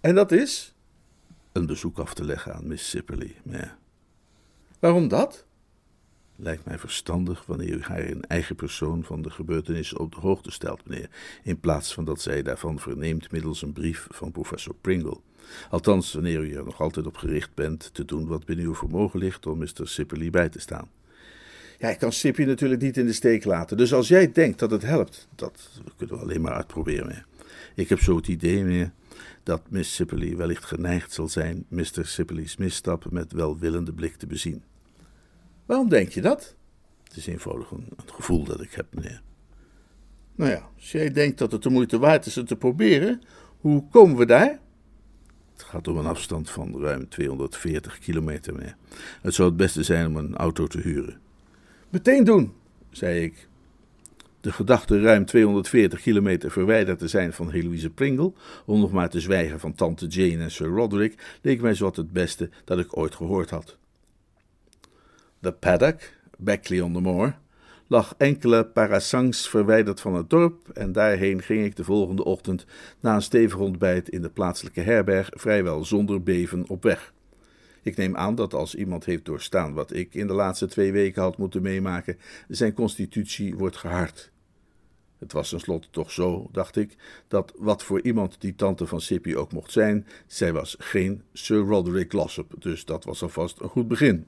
En 0.01 0.14
dat 0.14 0.33
is? 0.33 0.75
Een 1.53 1.66
bezoek 1.66 1.98
af 1.98 2.14
te 2.14 2.25
leggen 2.25 2.55
aan 2.55 2.66
Miss 2.66 2.90
Sipperley, 2.90 3.35
ja. 3.44 3.77
Waarom 4.79 5.09
dat? 5.09 5.46
Lijkt 6.42 6.64
mij 6.64 6.78
verstandig 6.78 7.46
wanneer 7.46 7.74
u 7.74 7.83
haar 7.83 8.00
in 8.00 8.24
eigen 8.24 8.57
persoon 8.57 9.05
van 9.05 9.22
de 9.22 9.31
gebeurtenissen 9.31 9.98
op 9.98 10.14
de 10.14 10.20
hoogte 10.20 10.50
stelt, 10.50 10.88
meneer, 10.88 11.09
in 11.42 11.61
plaats 11.61 11.94
van 11.94 12.05
dat 12.05 12.20
zij 12.20 12.42
daarvan 12.42 12.78
verneemt 12.78 13.31
middels 13.31 13.62
een 13.62 13.72
brief 13.72 14.07
van 14.11 14.33
professor 14.33 14.74
Pringle. 14.81 15.16
Althans, 15.70 16.12
wanneer 16.12 16.40
u 16.40 16.55
er 16.55 16.64
nog 16.64 16.81
altijd 16.81 17.07
op 17.07 17.16
gericht 17.16 17.55
bent 17.55 17.94
te 17.94 18.05
doen 18.05 18.26
wat 18.26 18.44
binnen 18.44 18.64
uw 18.64 18.74
vermogen 18.74 19.18
ligt 19.18 19.46
om 19.46 19.59
Mr. 19.59 19.68
Sipperley 19.88 20.31
bij 20.31 20.48
te 20.48 20.61
staan. 20.61 20.90
Ja, 21.78 21.88
ik 21.88 21.98
kan 21.98 22.12
Sippy 22.12 22.42
natuurlijk 22.42 22.83
niet 22.83 22.96
in 22.96 23.07
de 23.07 23.12
steek 23.12 23.44
laten, 23.44 23.76
dus 23.76 23.92
als 23.92 24.09
jij 24.09 24.33
denkt 24.33 24.59
dat 24.59 24.70
het 24.70 24.83
helpt, 24.83 25.28
dat 25.35 25.70
kunnen 25.96 26.16
we 26.16 26.22
alleen 26.22 26.40
maar 26.40 26.52
uitproberen. 26.52 27.26
Ik 27.74 27.88
heb 27.88 28.00
zo 28.00 28.16
het 28.16 28.28
idee, 28.28 28.64
meneer, 28.64 28.92
dat 29.42 29.62
Miss 29.68 29.94
Sipperley 29.94 30.37
wellicht 30.37 30.64
geneigd 30.64 31.12
zal 31.12 31.28
zijn 31.28 31.64
Mr. 31.68 31.87
Sipperley's 32.02 32.57
misstap 32.57 33.11
met 33.11 33.33
welwillende 33.33 33.92
blik 33.92 34.16
te 34.16 34.26
bezien. 34.26 34.62
Waarom 35.66 35.88
denk 35.88 36.09
je 36.09 36.20
dat? 36.20 36.55
Het 37.05 37.16
is 37.16 37.27
eenvoudig 37.27 37.70
een, 37.70 37.88
gevoel 38.07 38.44
dat 38.44 38.61
ik 38.61 38.72
heb, 38.72 38.87
meneer. 38.90 39.22
Nou 40.35 40.51
ja, 40.51 40.68
als 40.77 40.92
jij 40.92 41.11
denkt 41.11 41.38
dat 41.38 41.53
het 41.53 41.62
de 41.62 41.70
moeite 41.70 41.98
waard 41.98 42.27
is 42.27 42.35
het 42.35 42.46
te 42.46 42.57
proberen, 42.57 43.22
hoe 43.61 43.88
komen 43.90 44.16
we 44.16 44.27
daar? 44.27 44.61
Het 45.53 45.62
gaat 45.62 45.88
om 45.88 45.96
een 45.96 46.07
afstand 46.07 46.51
van 46.51 46.81
ruim 46.81 47.09
240 47.09 47.98
kilometer, 47.98 48.55
meneer. 48.55 48.77
Het 49.22 49.35
zou 49.35 49.48
het 49.48 49.57
beste 49.57 49.83
zijn 49.83 50.07
om 50.07 50.16
een 50.16 50.37
auto 50.37 50.66
te 50.66 50.81
huren. 50.81 51.20
Meteen 51.88 52.25
doen, 52.25 52.53
zei 52.90 53.22
ik. 53.22 53.48
De 54.40 54.53
gedachte 54.53 55.01
ruim 55.01 55.25
240 55.25 56.01
kilometer 56.01 56.51
verwijderd 56.51 56.98
te 56.98 57.09
zijn 57.09 57.33
van 57.33 57.51
Heloise 57.51 57.90
Pringle, 57.90 58.33
om 58.64 58.81
nog 58.81 58.92
maar 58.92 59.11
te 59.11 59.20
zwijgen 59.20 59.61
van 59.61 59.75
tante 59.75 60.07
Jane 60.07 60.42
en 60.42 60.51
Sir 60.51 60.66
Roderick, 60.66 61.38
leek 61.42 61.61
mij 61.61 61.75
zowat 61.75 61.96
het 61.96 62.12
beste 62.12 62.51
dat 62.64 62.79
ik 62.79 62.96
ooit 62.96 63.14
gehoord 63.14 63.51
had. 63.51 63.79
De 65.42 65.52
paddock, 65.52 66.00
Beckley 66.38 66.81
on 66.81 66.92
the 66.92 67.00
Moor, 67.00 67.35
lag 67.87 68.14
enkele 68.18 68.66
parasangs 68.66 69.48
verwijderd 69.48 70.00
van 70.00 70.14
het 70.14 70.31
dorp 70.31 70.68
en 70.68 70.92
daarheen 70.92 71.42
ging 71.42 71.64
ik 71.64 71.76
de 71.76 71.85
volgende 71.85 72.24
ochtend 72.24 72.66
na 73.00 73.14
een 73.14 73.22
stevig 73.22 73.59
ontbijt 73.59 74.09
in 74.09 74.22
de 74.22 74.31
plaatselijke 74.31 74.81
herberg 74.81 75.31
vrijwel 75.33 75.85
zonder 75.85 76.22
beven 76.22 76.68
op 76.68 76.83
weg. 76.83 77.12
Ik 77.83 77.96
neem 77.96 78.16
aan 78.16 78.35
dat 78.35 78.55
als 78.55 78.74
iemand 78.74 79.05
heeft 79.05 79.24
doorstaan 79.24 79.74
wat 79.74 79.94
ik 79.94 80.14
in 80.14 80.26
de 80.26 80.33
laatste 80.33 80.66
twee 80.66 80.92
weken 80.92 81.22
had 81.22 81.38
moeten 81.38 81.62
meemaken, 81.62 82.18
zijn 82.48 82.72
constitutie 82.72 83.57
wordt 83.57 83.76
gehard. 83.76 84.31
Het 85.18 85.33
was 85.33 85.48
tenslotte 85.48 85.88
toch 85.90 86.11
zo, 86.11 86.48
dacht 86.52 86.76
ik, 86.76 86.96
dat 87.28 87.52
wat 87.57 87.83
voor 87.83 88.02
iemand 88.02 88.40
die 88.40 88.55
tante 88.55 88.87
van 88.87 89.00
Sippy 89.00 89.35
ook 89.35 89.52
mocht 89.52 89.72
zijn, 89.72 90.07
zij 90.26 90.52
was 90.52 90.76
geen 90.78 91.22
Sir 91.33 91.59
Roderick 91.59 92.11
Glossop, 92.11 92.55
dus 92.59 92.85
dat 92.85 93.05
was 93.05 93.22
alvast 93.22 93.61
een 93.61 93.68
goed 93.68 93.88
begin. 93.88 94.26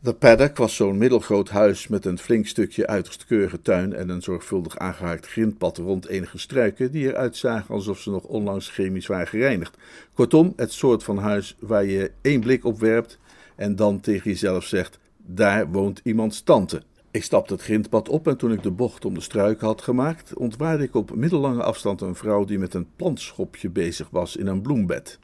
De 0.00 0.12
paddock 0.12 0.56
was 0.56 0.76
zo'n 0.76 0.98
middelgroot 0.98 1.48
huis 1.48 1.88
met 1.88 2.04
een 2.04 2.18
flink 2.18 2.46
stukje 2.46 2.86
uiterst 2.86 3.26
keurige 3.26 3.62
tuin 3.62 3.94
en 3.94 4.08
een 4.08 4.22
zorgvuldig 4.22 4.78
aangehaakt 4.78 5.26
grindpad 5.26 5.78
rond 5.78 6.06
enige 6.06 6.38
struiken 6.38 6.90
die 6.90 7.06
eruit 7.06 7.36
zagen 7.36 7.74
alsof 7.74 7.98
ze 7.98 8.10
nog 8.10 8.24
onlangs 8.24 8.68
chemisch 8.68 9.06
waren 9.06 9.26
gereinigd. 9.26 9.76
Kortom, 10.14 10.52
het 10.56 10.72
soort 10.72 11.04
van 11.04 11.18
huis 11.18 11.56
waar 11.58 11.84
je 11.84 12.10
één 12.20 12.40
blik 12.40 12.64
op 12.64 12.80
werpt 12.80 13.18
en 13.56 13.76
dan 13.76 14.00
tegen 14.00 14.30
jezelf 14.30 14.64
zegt: 14.64 14.98
daar 15.16 15.70
woont 15.70 16.00
iemands 16.04 16.42
tante. 16.42 16.82
Ik 17.10 17.24
stapte 17.24 17.52
het 17.52 17.62
grindpad 17.62 18.08
op 18.08 18.26
en 18.26 18.36
toen 18.36 18.52
ik 18.52 18.62
de 18.62 18.70
bocht 18.70 19.04
om 19.04 19.14
de 19.14 19.20
struiken 19.20 19.66
had 19.66 19.82
gemaakt, 19.82 20.34
ontwaarde 20.34 20.84
ik 20.84 20.94
op 20.94 21.14
middellange 21.14 21.62
afstand 21.62 22.00
een 22.00 22.14
vrouw 22.14 22.44
die 22.44 22.58
met 22.58 22.74
een 22.74 22.88
plantschopje 22.96 23.70
bezig 23.70 24.08
was 24.10 24.36
in 24.36 24.46
een 24.46 24.62
bloembed. 24.62 25.18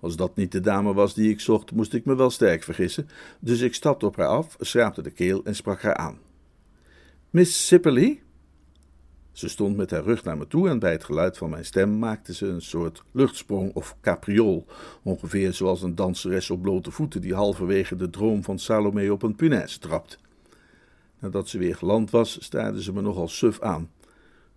Als 0.00 0.16
dat 0.16 0.36
niet 0.36 0.52
de 0.52 0.60
dame 0.60 0.94
was 0.94 1.14
die 1.14 1.30
ik 1.30 1.40
zocht, 1.40 1.72
moest 1.72 1.94
ik 1.94 2.04
me 2.04 2.16
wel 2.16 2.30
sterk 2.30 2.62
vergissen, 2.62 3.08
dus 3.40 3.60
ik 3.60 3.74
stapte 3.74 4.06
op 4.06 4.16
haar 4.16 4.26
af, 4.26 4.56
schraapte 4.60 5.02
de 5.02 5.10
keel 5.10 5.44
en 5.44 5.54
sprak 5.54 5.82
haar 5.82 5.96
aan. 5.96 6.18
Miss 7.30 7.66
Sipperley? 7.66 8.22
Ze 9.32 9.48
stond 9.48 9.76
met 9.76 9.90
haar 9.90 10.02
rug 10.02 10.24
naar 10.24 10.36
me 10.36 10.46
toe 10.46 10.68
en 10.68 10.78
bij 10.78 10.92
het 10.92 11.04
geluid 11.04 11.38
van 11.38 11.50
mijn 11.50 11.64
stem 11.64 11.98
maakte 11.98 12.34
ze 12.34 12.46
een 12.46 12.62
soort 12.62 13.02
luchtsprong 13.12 13.74
of 13.74 13.96
capriool, 14.00 14.66
ongeveer 15.02 15.52
zoals 15.52 15.82
een 15.82 15.94
danseres 15.94 16.50
op 16.50 16.62
blote 16.62 16.90
voeten 16.90 17.20
die 17.20 17.34
halverwege 17.34 17.96
de 17.96 18.10
droom 18.10 18.44
van 18.44 18.58
Salome 18.58 19.12
op 19.12 19.22
een 19.22 19.36
punaise 19.36 19.78
trapt. 19.78 20.18
Nadat 21.18 21.48
ze 21.48 21.58
weer 21.58 21.76
geland 21.76 22.10
was, 22.10 22.44
staarde 22.44 22.82
ze 22.82 22.92
me 22.92 23.00
nogal 23.00 23.28
suf 23.28 23.60
aan. 23.60 23.90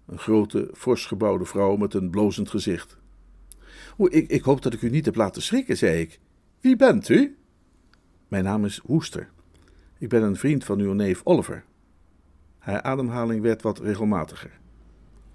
Een 0.06 0.20
grote, 0.20 0.70
fors 0.74 1.06
gebouwde 1.06 1.46
vrouw 1.46 1.76
met 1.76 1.94
een 1.94 2.10
blozend 2.10 2.50
gezicht. 2.50 2.98
Ik, 3.98 4.30
ik 4.30 4.44
hoop 4.44 4.62
dat 4.62 4.74
ik 4.74 4.82
u 4.82 4.90
niet 4.90 5.06
heb 5.06 5.16
laten 5.16 5.42
schrikken, 5.42 5.78
zei 5.78 6.00
ik. 6.00 6.20
Wie 6.60 6.76
bent 6.76 7.10
u? 7.10 7.38
Mijn 8.28 8.44
naam 8.44 8.66
is 8.66 8.82
Woester. 8.86 9.30
Ik 9.98 10.10
ben 10.10 10.24
een 10.24 10.36
vriend 10.36 10.64
van 10.64 10.80
uw 10.80 10.94
neef 10.94 11.22
Oliver. 11.24 11.64
Haar 12.60 12.82
ademhaling 12.82 13.42
werd 13.42 13.62
wat 13.62 13.80
regelmatiger. 13.80 14.60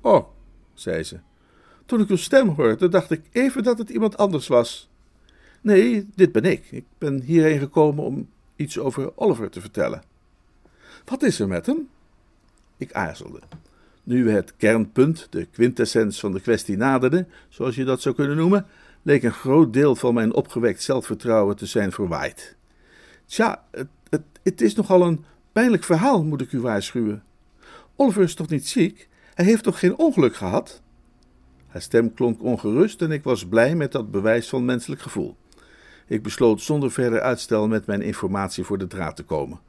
Oh, 0.00 0.28
zei 0.74 1.02
ze. 1.02 1.18
Toen 1.86 2.00
ik 2.00 2.08
uw 2.08 2.16
stem 2.16 2.48
hoorde, 2.48 2.88
dacht 2.88 3.10
ik 3.10 3.22
even 3.32 3.62
dat 3.62 3.78
het 3.78 3.90
iemand 3.90 4.16
anders 4.16 4.46
was. 4.46 4.90
Nee, 5.60 6.08
dit 6.14 6.32
ben 6.32 6.44
ik. 6.44 6.70
Ik 6.70 6.84
ben 6.98 7.22
hierheen 7.22 7.58
gekomen 7.58 8.04
om 8.04 8.28
iets 8.56 8.78
over 8.78 9.16
Oliver 9.16 9.50
te 9.50 9.60
vertellen. 9.60 10.02
Wat 11.04 11.22
is 11.22 11.40
er 11.40 11.48
met 11.48 11.66
hem? 11.66 11.88
Ik 12.76 12.92
aarzelde. 12.92 13.40
Nu 14.06 14.30
het 14.30 14.56
kernpunt, 14.56 15.26
de 15.30 15.44
quintessens 15.44 16.20
van 16.20 16.32
de 16.32 16.40
kwestie 16.40 16.76
naderden, 16.76 17.28
zoals 17.48 17.74
je 17.74 17.84
dat 17.84 18.00
zou 18.00 18.14
kunnen 18.14 18.36
noemen, 18.36 18.66
leek 19.02 19.22
een 19.22 19.32
groot 19.32 19.72
deel 19.72 19.96
van 19.96 20.14
mijn 20.14 20.34
opgewekt 20.34 20.82
zelfvertrouwen 20.82 21.56
te 21.56 21.66
zijn 21.66 21.92
verwaaid. 21.92 22.56
Tja, 23.24 23.64
het, 23.70 23.86
het, 24.08 24.22
het 24.42 24.60
is 24.60 24.74
nogal 24.74 25.02
een 25.02 25.24
pijnlijk 25.52 25.84
verhaal, 25.84 26.24
moet 26.24 26.40
ik 26.40 26.52
u 26.52 26.60
waarschuwen. 26.60 27.22
Oliver 27.96 28.22
is 28.22 28.34
toch 28.34 28.48
niet 28.48 28.68
ziek? 28.68 29.08
Hij 29.34 29.44
heeft 29.44 29.62
toch 29.62 29.78
geen 29.78 29.96
ongeluk 29.96 30.36
gehad? 30.36 30.82
Haar 31.66 31.82
stem 31.82 32.14
klonk 32.14 32.42
ongerust 32.42 33.02
en 33.02 33.10
ik 33.10 33.22
was 33.22 33.46
blij 33.46 33.74
met 33.74 33.92
dat 33.92 34.10
bewijs 34.10 34.48
van 34.48 34.64
menselijk 34.64 35.00
gevoel. 35.00 35.36
Ik 36.06 36.22
besloot 36.22 36.60
zonder 36.60 36.90
verder 36.90 37.20
uitstel 37.20 37.68
met 37.68 37.86
mijn 37.86 38.02
informatie 38.02 38.64
voor 38.64 38.78
de 38.78 38.86
draad 38.86 39.16
te 39.16 39.22
komen. 39.22 39.60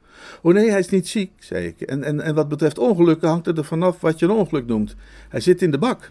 Oh 0.42 0.54
nee, 0.54 0.70
hij 0.70 0.78
is 0.78 0.88
niet 0.88 1.08
ziek, 1.08 1.32
zei 1.38 1.66
ik. 1.66 1.80
En, 1.80 2.02
en, 2.02 2.20
en 2.20 2.34
wat 2.34 2.48
betreft 2.48 2.78
ongelukken 2.78 3.28
hangt 3.28 3.46
het 3.46 3.58
er 3.58 3.64
vanaf 3.64 4.00
wat 4.00 4.18
je 4.18 4.26
een 4.26 4.32
ongeluk 4.32 4.66
noemt. 4.66 4.94
Hij 5.28 5.40
zit 5.40 5.62
in 5.62 5.70
de 5.70 5.78
bak. 5.78 6.10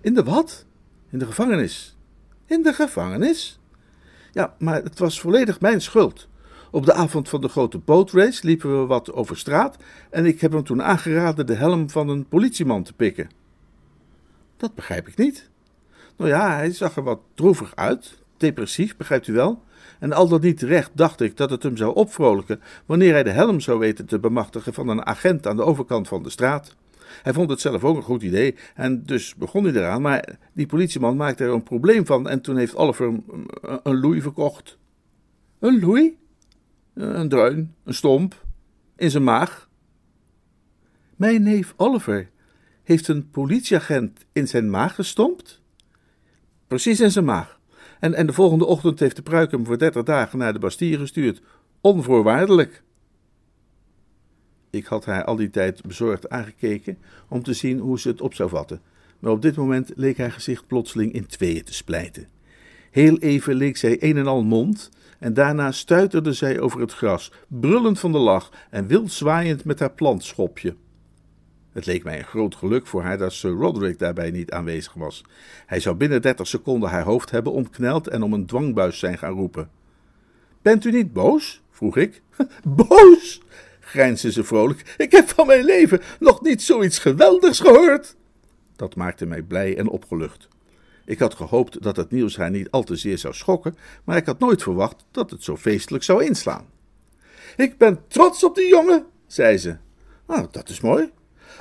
In 0.00 0.14
de 0.14 0.22
wat? 0.22 0.66
In 1.10 1.18
de 1.18 1.26
gevangenis. 1.26 1.96
In 2.46 2.62
de 2.62 2.72
gevangenis? 2.72 3.60
Ja, 4.32 4.54
maar 4.58 4.82
het 4.82 4.98
was 4.98 5.20
volledig 5.20 5.60
mijn 5.60 5.80
schuld. 5.80 6.28
Op 6.70 6.84
de 6.84 6.92
avond 6.92 7.28
van 7.28 7.40
de 7.40 7.48
grote 7.48 7.78
bootrace 7.78 8.46
liepen 8.46 8.80
we 8.80 8.86
wat 8.86 9.12
over 9.12 9.36
straat 9.36 9.76
en 10.10 10.26
ik 10.26 10.40
heb 10.40 10.52
hem 10.52 10.64
toen 10.64 10.82
aangeraden 10.82 11.46
de 11.46 11.54
helm 11.54 11.90
van 11.90 12.08
een 12.08 12.28
politieman 12.28 12.82
te 12.82 12.92
pikken. 12.92 13.30
Dat 14.56 14.74
begrijp 14.74 15.08
ik 15.08 15.16
niet. 15.16 15.50
Nou 16.16 16.30
ja, 16.30 16.54
hij 16.54 16.72
zag 16.72 16.96
er 16.96 17.02
wat 17.02 17.20
droevig 17.34 17.76
uit, 17.76 18.18
depressief, 18.36 18.96
begrijpt 18.96 19.26
u 19.26 19.32
wel? 19.32 19.62
En 20.02 20.12
al 20.12 20.28
dat 20.28 20.42
niet 20.42 20.58
terecht 20.58 20.90
dacht 20.94 21.20
ik 21.20 21.36
dat 21.36 21.50
het 21.50 21.62
hem 21.62 21.76
zou 21.76 21.94
opvrolijken 21.94 22.60
wanneer 22.86 23.12
hij 23.12 23.22
de 23.22 23.30
helm 23.30 23.60
zou 23.60 23.78
weten 23.78 24.06
te 24.06 24.18
bemachtigen 24.18 24.74
van 24.74 24.88
een 24.88 25.06
agent 25.06 25.46
aan 25.46 25.56
de 25.56 25.62
overkant 25.62 26.08
van 26.08 26.22
de 26.22 26.30
straat. 26.30 26.76
Hij 27.22 27.32
vond 27.32 27.50
het 27.50 27.60
zelf 27.60 27.84
ook 27.84 27.96
een 27.96 28.02
goed 28.02 28.22
idee 28.22 28.54
en 28.74 29.02
dus 29.04 29.34
begon 29.34 29.64
hij 29.64 29.72
eraan, 29.72 30.02
maar 30.02 30.38
die 30.52 30.66
politieman 30.66 31.16
maakte 31.16 31.44
er 31.44 31.52
een 31.52 31.62
probleem 31.62 32.06
van 32.06 32.28
en 32.28 32.40
toen 32.40 32.56
heeft 32.56 32.76
Oliver 32.76 33.20
een 33.82 34.00
loei 34.00 34.20
verkocht. 34.20 34.78
Een 35.58 35.80
loei? 35.80 36.18
Een 36.94 37.28
dreun, 37.28 37.74
een 37.84 37.94
stomp, 37.94 38.44
in 38.96 39.10
zijn 39.10 39.24
maag. 39.24 39.68
Mijn 41.16 41.42
neef 41.42 41.74
Oliver 41.76 42.30
heeft 42.82 43.08
een 43.08 43.30
politieagent 43.30 44.24
in 44.32 44.48
zijn 44.48 44.70
maag 44.70 44.94
gestompt? 44.94 45.60
Precies 46.66 47.00
in 47.00 47.10
zijn 47.10 47.24
maag. 47.24 47.60
En, 48.02 48.14
en 48.14 48.26
de 48.26 48.32
volgende 48.32 48.66
ochtend 48.66 48.98
heeft 49.00 49.16
de 49.16 49.22
pruik 49.22 49.50
hem 49.50 49.66
voor 49.66 49.78
dertig 49.78 50.02
dagen 50.02 50.38
naar 50.38 50.52
de 50.52 50.58
Bastille 50.58 50.98
gestuurd. 50.98 51.42
Onvoorwaardelijk. 51.80 52.82
Ik 54.70 54.86
had 54.86 55.04
haar 55.04 55.24
al 55.24 55.36
die 55.36 55.50
tijd 55.50 55.82
bezorgd 55.82 56.28
aangekeken 56.28 56.98
om 57.28 57.42
te 57.42 57.52
zien 57.52 57.78
hoe 57.78 58.00
ze 58.00 58.08
het 58.08 58.20
op 58.20 58.34
zou 58.34 58.48
vatten. 58.48 58.80
Maar 59.18 59.32
op 59.32 59.42
dit 59.42 59.56
moment 59.56 59.92
leek 59.96 60.18
haar 60.18 60.32
gezicht 60.32 60.66
plotseling 60.66 61.12
in 61.12 61.26
tweeën 61.26 61.64
te 61.64 61.74
splijten. 61.74 62.28
Heel 62.90 63.18
even 63.18 63.54
leek 63.54 63.76
zij 63.76 63.96
een 64.00 64.16
en 64.16 64.26
al 64.26 64.42
mond, 64.42 64.90
en 65.18 65.34
daarna 65.34 65.72
stuiterde 65.72 66.32
zij 66.32 66.60
over 66.60 66.80
het 66.80 66.92
gras, 66.92 67.32
brullend 67.48 67.98
van 67.98 68.12
de 68.12 68.18
lach 68.18 68.52
en 68.70 68.86
wild 68.86 69.12
zwaaiend 69.12 69.64
met 69.64 69.78
haar 69.78 69.92
plantschopje. 69.92 70.76
Het 71.72 71.86
leek 71.86 72.04
mij 72.04 72.18
een 72.18 72.24
groot 72.24 72.54
geluk 72.54 72.86
voor 72.86 73.02
haar 73.02 73.18
dat 73.18 73.32
Sir 73.32 73.50
Roderick 73.50 73.98
daarbij 73.98 74.30
niet 74.30 74.50
aanwezig 74.50 74.92
was. 74.94 75.24
Hij 75.66 75.80
zou 75.80 75.96
binnen 75.96 76.22
dertig 76.22 76.46
seconden 76.46 76.90
haar 76.90 77.04
hoofd 77.04 77.30
hebben 77.30 77.52
omkneld 77.52 78.08
en 78.08 78.22
om 78.22 78.32
een 78.32 78.46
dwangbuis 78.46 78.98
zijn 78.98 79.18
gaan 79.18 79.32
roepen. 79.32 79.70
Bent 80.62 80.84
u 80.84 80.90
niet 80.90 81.12
boos? 81.12 81.62
vroeg 81.70 81.96
ik. 81.96 82.22
boos? 82.64 83.42
grijnsde 83.80 84.32
ze 84.32 84.44
vrolijk. 84.44 84.94
Ik 84.96 85.12
heb 85.12 85.28
van 85.28 85.46
mijn 85.46 85.64
leven 85.64 86.00
nog 86.20 86.42
niet 86.42 86.62
zoiets 86.62 86.98
geweldigs 86.98 87.60
gehoord. 87.60 88.16
Dat 88.76 88.96
maakte 88.96 89.26
mij 89.26 89.42
blij 89.42 89.76
en 89.78 89.88
opgelucht. 89.88 90.48
Ik 91.04 91.18
had 91.18 91.34
gehoopt 91.34 91.82
dat 91.82 91.96
het 91.96 92.10
nieuws 92.10 92.36
haar 92.36 92.50
niet 92.50 92.70
al 92.70 92.82
te 92.82 92.96
zeer 92.96 93.18
zou 93.18 93.34
schokken, 93.34 93.76
maar 94.04 94.16
ik 94.16 94.26
had 94.26 94.38
nooit 94.38 94.62
verwacht 94.62 95.04
dat 95.10 95.30
het 95.30 95.42
zo 95.44 95.56
feestelijk 95.56 96.04
zou 96.04 96.24
inslaan. 96.24 96.66
Ik 97.56 97.78
ben 97.78 98.04
trots 98.08 98.44
op 98.44 98.54
die 98.54 98.68
jongen, 98.68 99.06
zei 99.26 99.58
ze. 99.58 99.76
Nou, 100.26 100.46
dat 100.50 100.68
is 100.68 100.80
mooi. 100.80 101.10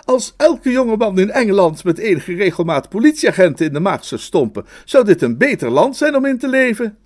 Als 0.03 0.33
elke 0.37 0.71
jongeman 0.71 1.19
in 1.19 1.31
Engeland 1.31 1.83
met 1.83 1.97
enige 1.97 2.33
regelmaat 2.33 2.89
politieagenten 2.89 3.65
in 3.65 3.73
de 3.73 3.79
maag 3.79 4.05
zou 4.05 4.21
stompen, 4.21 4.65
zou 4.85 5.05
dit 5.05 5.21
een 5.21 5.37
beter 5.37 5.69
land 5.69 5.97
zijn 5.97 6.15
om 6.15 6.25
in 6.25 6.37
te 6.37 6.47
leven. 6.47 6.97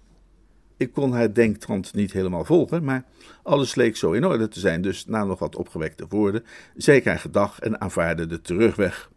Ik 0.77 0.91
kon 0.91 1.13
haar 1.13 1.33
denktrand 1.33 1.93
niet 1.93 2.11
helemaal 2.11 2.45
volgen, 2.45 2.83
maar 2.83 3.05
alles 3.43 3.75
leek 3.75 3.95
zo 3.95 4.11
in 4.11 4.25
orde 4.25 4.47
te 4.47 4.59
zijn, 4.59 4.81
dus 4.81 5.05
na 5.05 5.23
nog 5.23 5.39
wat 5.39 5.55
opgewekte 5.55 6.05
woorden, 6.09 6.43
zei 6.75 6.97
ik 6.97 7.05
haar 7.05 7.19
gedag 7.19 7.59
en 7.59 7.81
aanvaarde 7.81 8.25
de 8.25 8.41
terugweg. 8.41 9.09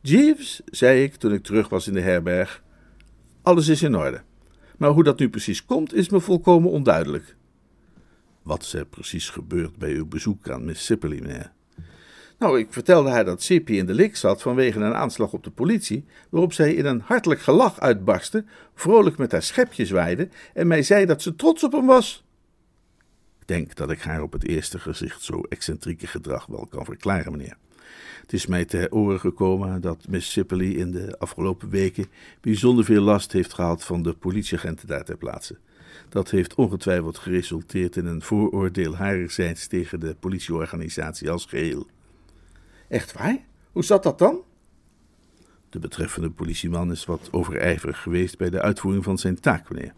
Jeeves, 0.00 0.60
zei 0.64 1.02
ik 1.02 1.14
toen 1.14 1.32
ik 1.32 1.42
terug 1.42 1.68
was 1.68 1.86
in 1.86 1.92
de 1.92 2.00
herberg, 2.00 2.62
alles 3.42 3.68
is 3.68 3.82
in 3.82 3.96
orde. 3.96 4.22
Maar 4.78 4.90
hoe 4.90 5.04
dat 5.04 5.18
nu 5.18 5.30
precies 5.30 5.64
komt, 5.64 5.94
is 5.94 6.08
me 6.08 6.20
volkomen 6.20 6.70
onduidelijk. 6.70 7.36
Wat 8.42 8.62
is 8.62 8.74
er 8.74 8.86
precies 8.86 9.30
gebeurd 9.30 9.76
bij 9.76 9.92
uw 9.92 10.06
bezoek 10.06 10.50
aan 10.50 10.64
Miss? 10.64 10.92
Nou, 12.38 12.58
ik 12.58 12.72
vertelde 12.72 13.10
haar 13.10 13.24
dat 13.24 13.42
Sippy 13.42 13.72
in 13.72 13.86
de 13.86 13.94
lik 13.94 14.16
zat 14.16 14.42
vanwege 14.42 14.78
een 14.80 14.94
aanslag 14.94 15.32
op 15.32 15.44
de 15.44 15.50
politie, 15.50 16.04
waarop 16.28 16.52
zij 16.52 16.74
in 16.74 16.86
een 16.86 17.00
hartelijk 17.00 17.40
gelach 17.40 17.80
uitbarstte, 17.80 18.44
vrolijk 18.74 19.18
met 19.18 19.32
haar 19.32 19.42
schepje 19.42 19.86
zwaaide 19.86 20.28
en 20.54 20.66
mij 20.66 20.82
zei 20.82 21.06
dat 21.06 21.22
ze 21.22 21.34
trots 21.34 21.64
op 21.64 21.72
hem 21.72 21.86
was. 21.86 22.24
Ik 23.40 23.46
denk 23.46 23.74
dat 23.74 23.90
ik 23.90 24.00
haar 24.00 24.22
op 24.22 24.32
het 24.32 24.44
eerste 24.48 24.78
gezicht 24.78 25.22
zo 25.22 25.40
excentrieke 25.40 26.06
gedrag 26.06 26.46
wel 26.46 26.66
kan 26.70 26.84
verklaren, 26.84 27.32
meneer. 27.32 27.56
Het 28.20 28.32
is 28.32 28.46
mij 28.46 28.64
ter 28.64 28.92
oren 28.92 29.20
gekomen 29.20 29.80
dat 29.80 30.06
Miss 30.08 30.32
Sippely 30.32 30.72
in 30.72 30.90
de 30.90 31.18
afgelopen 31.18 31.70
weken 31.70 32.06
bijzonder 32.40 32.84
veel 32.84 33.02
last 33.02 33.32
heeft 33.32 33.52
gehad 33.52 33.84
van 33.84 34.02
de 34.02 34.12
politieagenten 34.12 34.86
daar 34.86 35.04
ter 35.04 35.16
plaatse. 35.16 35.56
Dat 36.08 36.30
heeft 36.30 36.54
ongetwijfeld 36.54 37.18
geresulteerd 37.18 37.96
in 37.96 38.06
een 38.06 38.22
vooroordeel 38.22 38.96
harerzijds 38.96 39.66
tegen 39.66 40.00
de 40.00 40.16
politieorganisatie 40.20 41.30
als 41.30 41.44
geheel. 41.44 41.86
Echt 42.88 43.12
waar? 43.12 43.38
Hoe 43.72 43.84
zat 43.84 44.02
dat 44.02 44.18
dan? 44.18 44.42
De 45.70 45.78
betreffende 45.78 46.30
politieman 46.30 46.90
is 46.90 47.04
wat 47.04 47.28
overijverig 47.30 48.02
geweest 48.02 48.38
bij 48.38 48.50
de 48.50 48.62
uitvoering 48.62 49.04
van 49.04 49.18
zijn 49.18 49.40
taak, 49.40 49.70
meneer. 49.70 49.92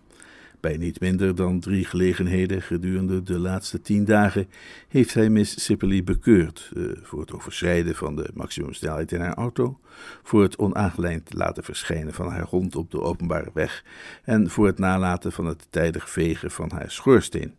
Bij 0.61 0.77
niet 0.77 1.01
minder 1.01 1.35
dan 1.35 1.61
drie 1.61 1.85
gelegenheden 1.85 2.63
gedurende 2.63 3.23
de 3.23 3.39
laatste 3.39 3.81
tien 3.81 4.05
dagen 4.05 4.49
heeft 4.89 5.15
hij 5.15 5.31
Miss 5.31 5.65
Sippely 5.65 6.05
bekeurd 6.05 6.71
uh, 6.75 6.93
voor 7.03 7.21
het 7.21 7.33
overschrijden 7.33 7.95
van 7.95 8.17
de 8.17 8.31
maximumsnelheid 8.35 9.13
in 9.13 9.21
haar 9.21 9.35
auto, 9.35 9.79
voor 10.23 10.43
het 10.43 10.59
onaangelijnd 10.59 11.35
laten 11.35 11.65
verschijnen 11.65 12.15
van 12.15 12.29
haar 12.29 12.47
hond 12.47 12.77
op 12.77 12.91
de 12.91 13.01
openbare 13.01 13.51
weg 13.55 13.85
en 14.25 14.51
voor 14.51 14.67
het 14.67 14.79
nalaten 14.79 15.33
van 15.33 15.47
het 15.47 15.67
tijdig 15.71 16.11
vegen 16.11 16.51
van 16.51 16.71
haar 16.71 16.91
schoorsteen. 16.91 17.55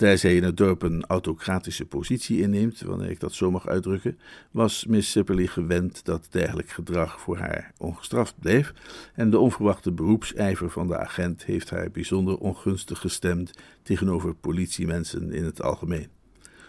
Daar 0.00 0.18
zij 0.18 0.36
in 0.36 0.42
het 0.42 0.56
dorp 0.56 0.82
een 0.82 1.04
autocratische 1.06 1.84
positie 1.84 2.40
inneemt, 2.40 2.80
wanneer 2.80 3.10
ik 3.10 3.20
dat 3.20 3.32
zo 3.32 3.50
mag 3.50 3.68
uitdrukken, 3.68 4.18
was 4.50 4.86
Miss 4.86 5.10
Sippely 5.10 5.46
gewend 5.46 6.04
dat 6.04 6.26
dergelijk 6.30 6.68
gedrag 6.70 7.20
voor 7.20 7.38
haar 7.38 7.72
ongestraft 7.78 8.34
bleef, 8.38 8.72
en 9.14 9.30
de 9.30 9.38
onverwachte 9.38 9.92
beroepsijver 9.92 10.70
van 10.70 10.86
de 10.86 10.98
agent 10.98 11.44
heeft 11.44 11.70
haar 11.70 11.90
bijzonder 11.90 12.38
ongunstig 12.38 12.98
gestemd 12.98 13.50
tegenover 13.82 14.34
politiemensen 14.34 15.32
in 15.32 15.44
het 15.44 15.62
algemeen. 15.62 16.08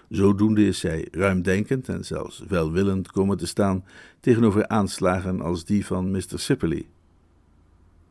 Zodoende 0.10 0.66
is 0.66 0.80
zij 0.80 1.08
ruimdenkend 1.12 1.90
en 1.90 2.06
zelfs 2.06 2.44
welwillend 2.48 3.12
komen 3.12 3.38
te 3.38 3.48
staan 3.48 3.86
tegenover 4.20 4.68
aanslagen 4.68 5.42
als 5.42 5.66
die 5.66 5.86
van 5.86 6.12
Mr. 6.12 6.40
Sippely. 6.40 6.88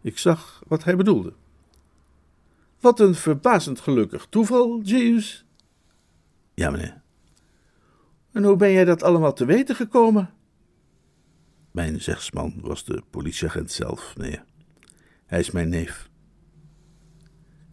Ik 0.00 0.18
zag 0.18 0.62
wat 0.66 0.84
hij 0.84 0.96
bedoelde. 0.96 1.32
Wat 2.80 3.00
een 3.00 3.14
verbazend 3.14 3.80
gelukkig 3.80 4.26
toeval, 4.30 4.80
Jeeves. 4.82 5.46
Ja, 6.54 6.70
meneer. 6.70 7.02
En 8.32 8.44
hoe 8.44 8.56
ben 8.56 8.72
jij 8.72 8.84
dat 8.84 9.02
allemaal 9.02 9.32
te 9.32 9.44
weten 9.44 9.76
gekomen? 9.76 10.30
Mijn 11.70 12.00
zegsman 12.00 12.54
was 12.60 12.84
de 12.84 13.02
politieagent 13.10 13.70
zelf, 13.70 14.16
meneer. 14.16 14.44
Hij 15.26 15.38
is 15.38 15.50
mijn 15.50 15.68
neef. 15.68 16.08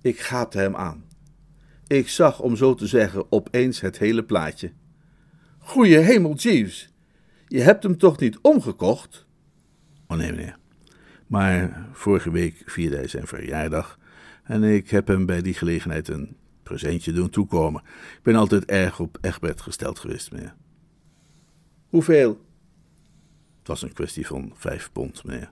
Ik 0.02 0.20
gaapte 0.20 0.58
hem 0.58 0.76
aan. 0.76 1.06
Ik 1.88 2.10
zag, 2.10 2.40
om 2.40 2.56
zo 2.56 2.74
te 2.74 2.88
zeggen, 2.88 3.32
opeens 3.32 3.82
het 3.82 3.98
hele 3.98 4.24
plaatje. 4.24 4.72
Goeie 5.58 5.98
hemel, 5.98 6.34
Jeeves. 6.34 6.94
Je 7.48 7.62
hebt 7.62 7.84
hem 7.84 7.98
toch 7.98 8.20
niet 8.20 8.40
omgekocht? 8.42 9.26
Oh 10.08 10.18
nee, 10.18 10.32
meneer. 10.32 10.58
Maar 11.28 11.88
vorige 11.92 12.32
week 12.32 12.62
vierde 12.66 12.96
hij 12.96 13.08
zijn 13.08 13.28
verjaardag 13.28 13.97
En 14.48 14.64
ik 14.64 14.90
heb 14.90 15.08
hem 15.08 15.26
bij 15.26 15.42
die 15.42 15.54
gelegenheid 15.54 16.08
een 16.08 16.36
presentje 16.64 17.12
doen 17.12 17.30
toekomen. 17.30 17.82
Ik 18.18 18.24
ben 18.24 18.36
altijd 18.36 18.66
erg 18.66 19.00
op 19.00 19.18
Egbert 19.22 19.62
gesteld 19.62 20.00
geweest, 20.00 20.32
meneer. 20.32 20.56
Hoeveel? 21.90 22.30
Het 23.60 23.68
was 23.68 23.82
een 23.82 23.94
kwestie 23.94 24.28
van 24.28 24.52
vijf 24.56 24.90
pond, 24.92 25.24
meneer. 25.24 25.52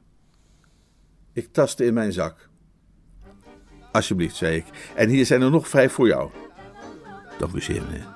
Ik 1.33 1.53
tastte 1.53 1.85
in 1.85 1.93
mijn 1.93 2.13
zak. 2.13 2.49
Alsjeblieft, 3.91 4.35
zei 4.35 4.55
ik. 4.55 4.65
En 4.95 5.09
hier 5.09 5.25
zijn 5.25 5.41
er 5.41 5.51
nog 5.51 5.67
vijf 5.67 5.91
voor 5.93 6.07
jou. 6.07 6.29
Dank 7.39 7.53
u 7.53 7.61
zeer, 7.61 7.81
meneer. 7.83 8.07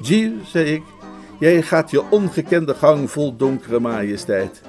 Gier, 0.00 0.32
zei 0.44 0.64
ik, 0.64 0.82
jij 1.40 1.62
gaat 1.62 1.90
je 1.90 2.10
ongekende 2.10 2.74
gang 2.74 3.10
vol 3.10 3.36
donkere 3.36 3.80
majesteit. 3.80 4.62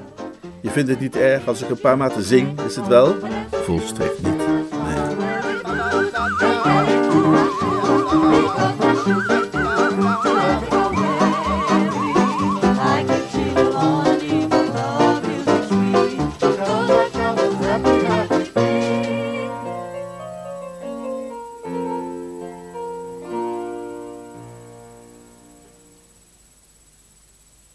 Je 0.61 0.69
vindt 0.69 0.89
het 0.89 0.99
niet 0.99 1.15
erg 1.15 1.47
als 1.47 1.61
ik 1.61 1.69
een 1.69 1.79
paar 1.79 1.97
maten 1.97 2.23
zing, 2.23 2.61
is 2.61 2.75
het 2.75 2.87
wel? 2.87 3.15
Volstrekt 3.51 4.23
niet, 4.23 4.36
nee. 6.29 6.57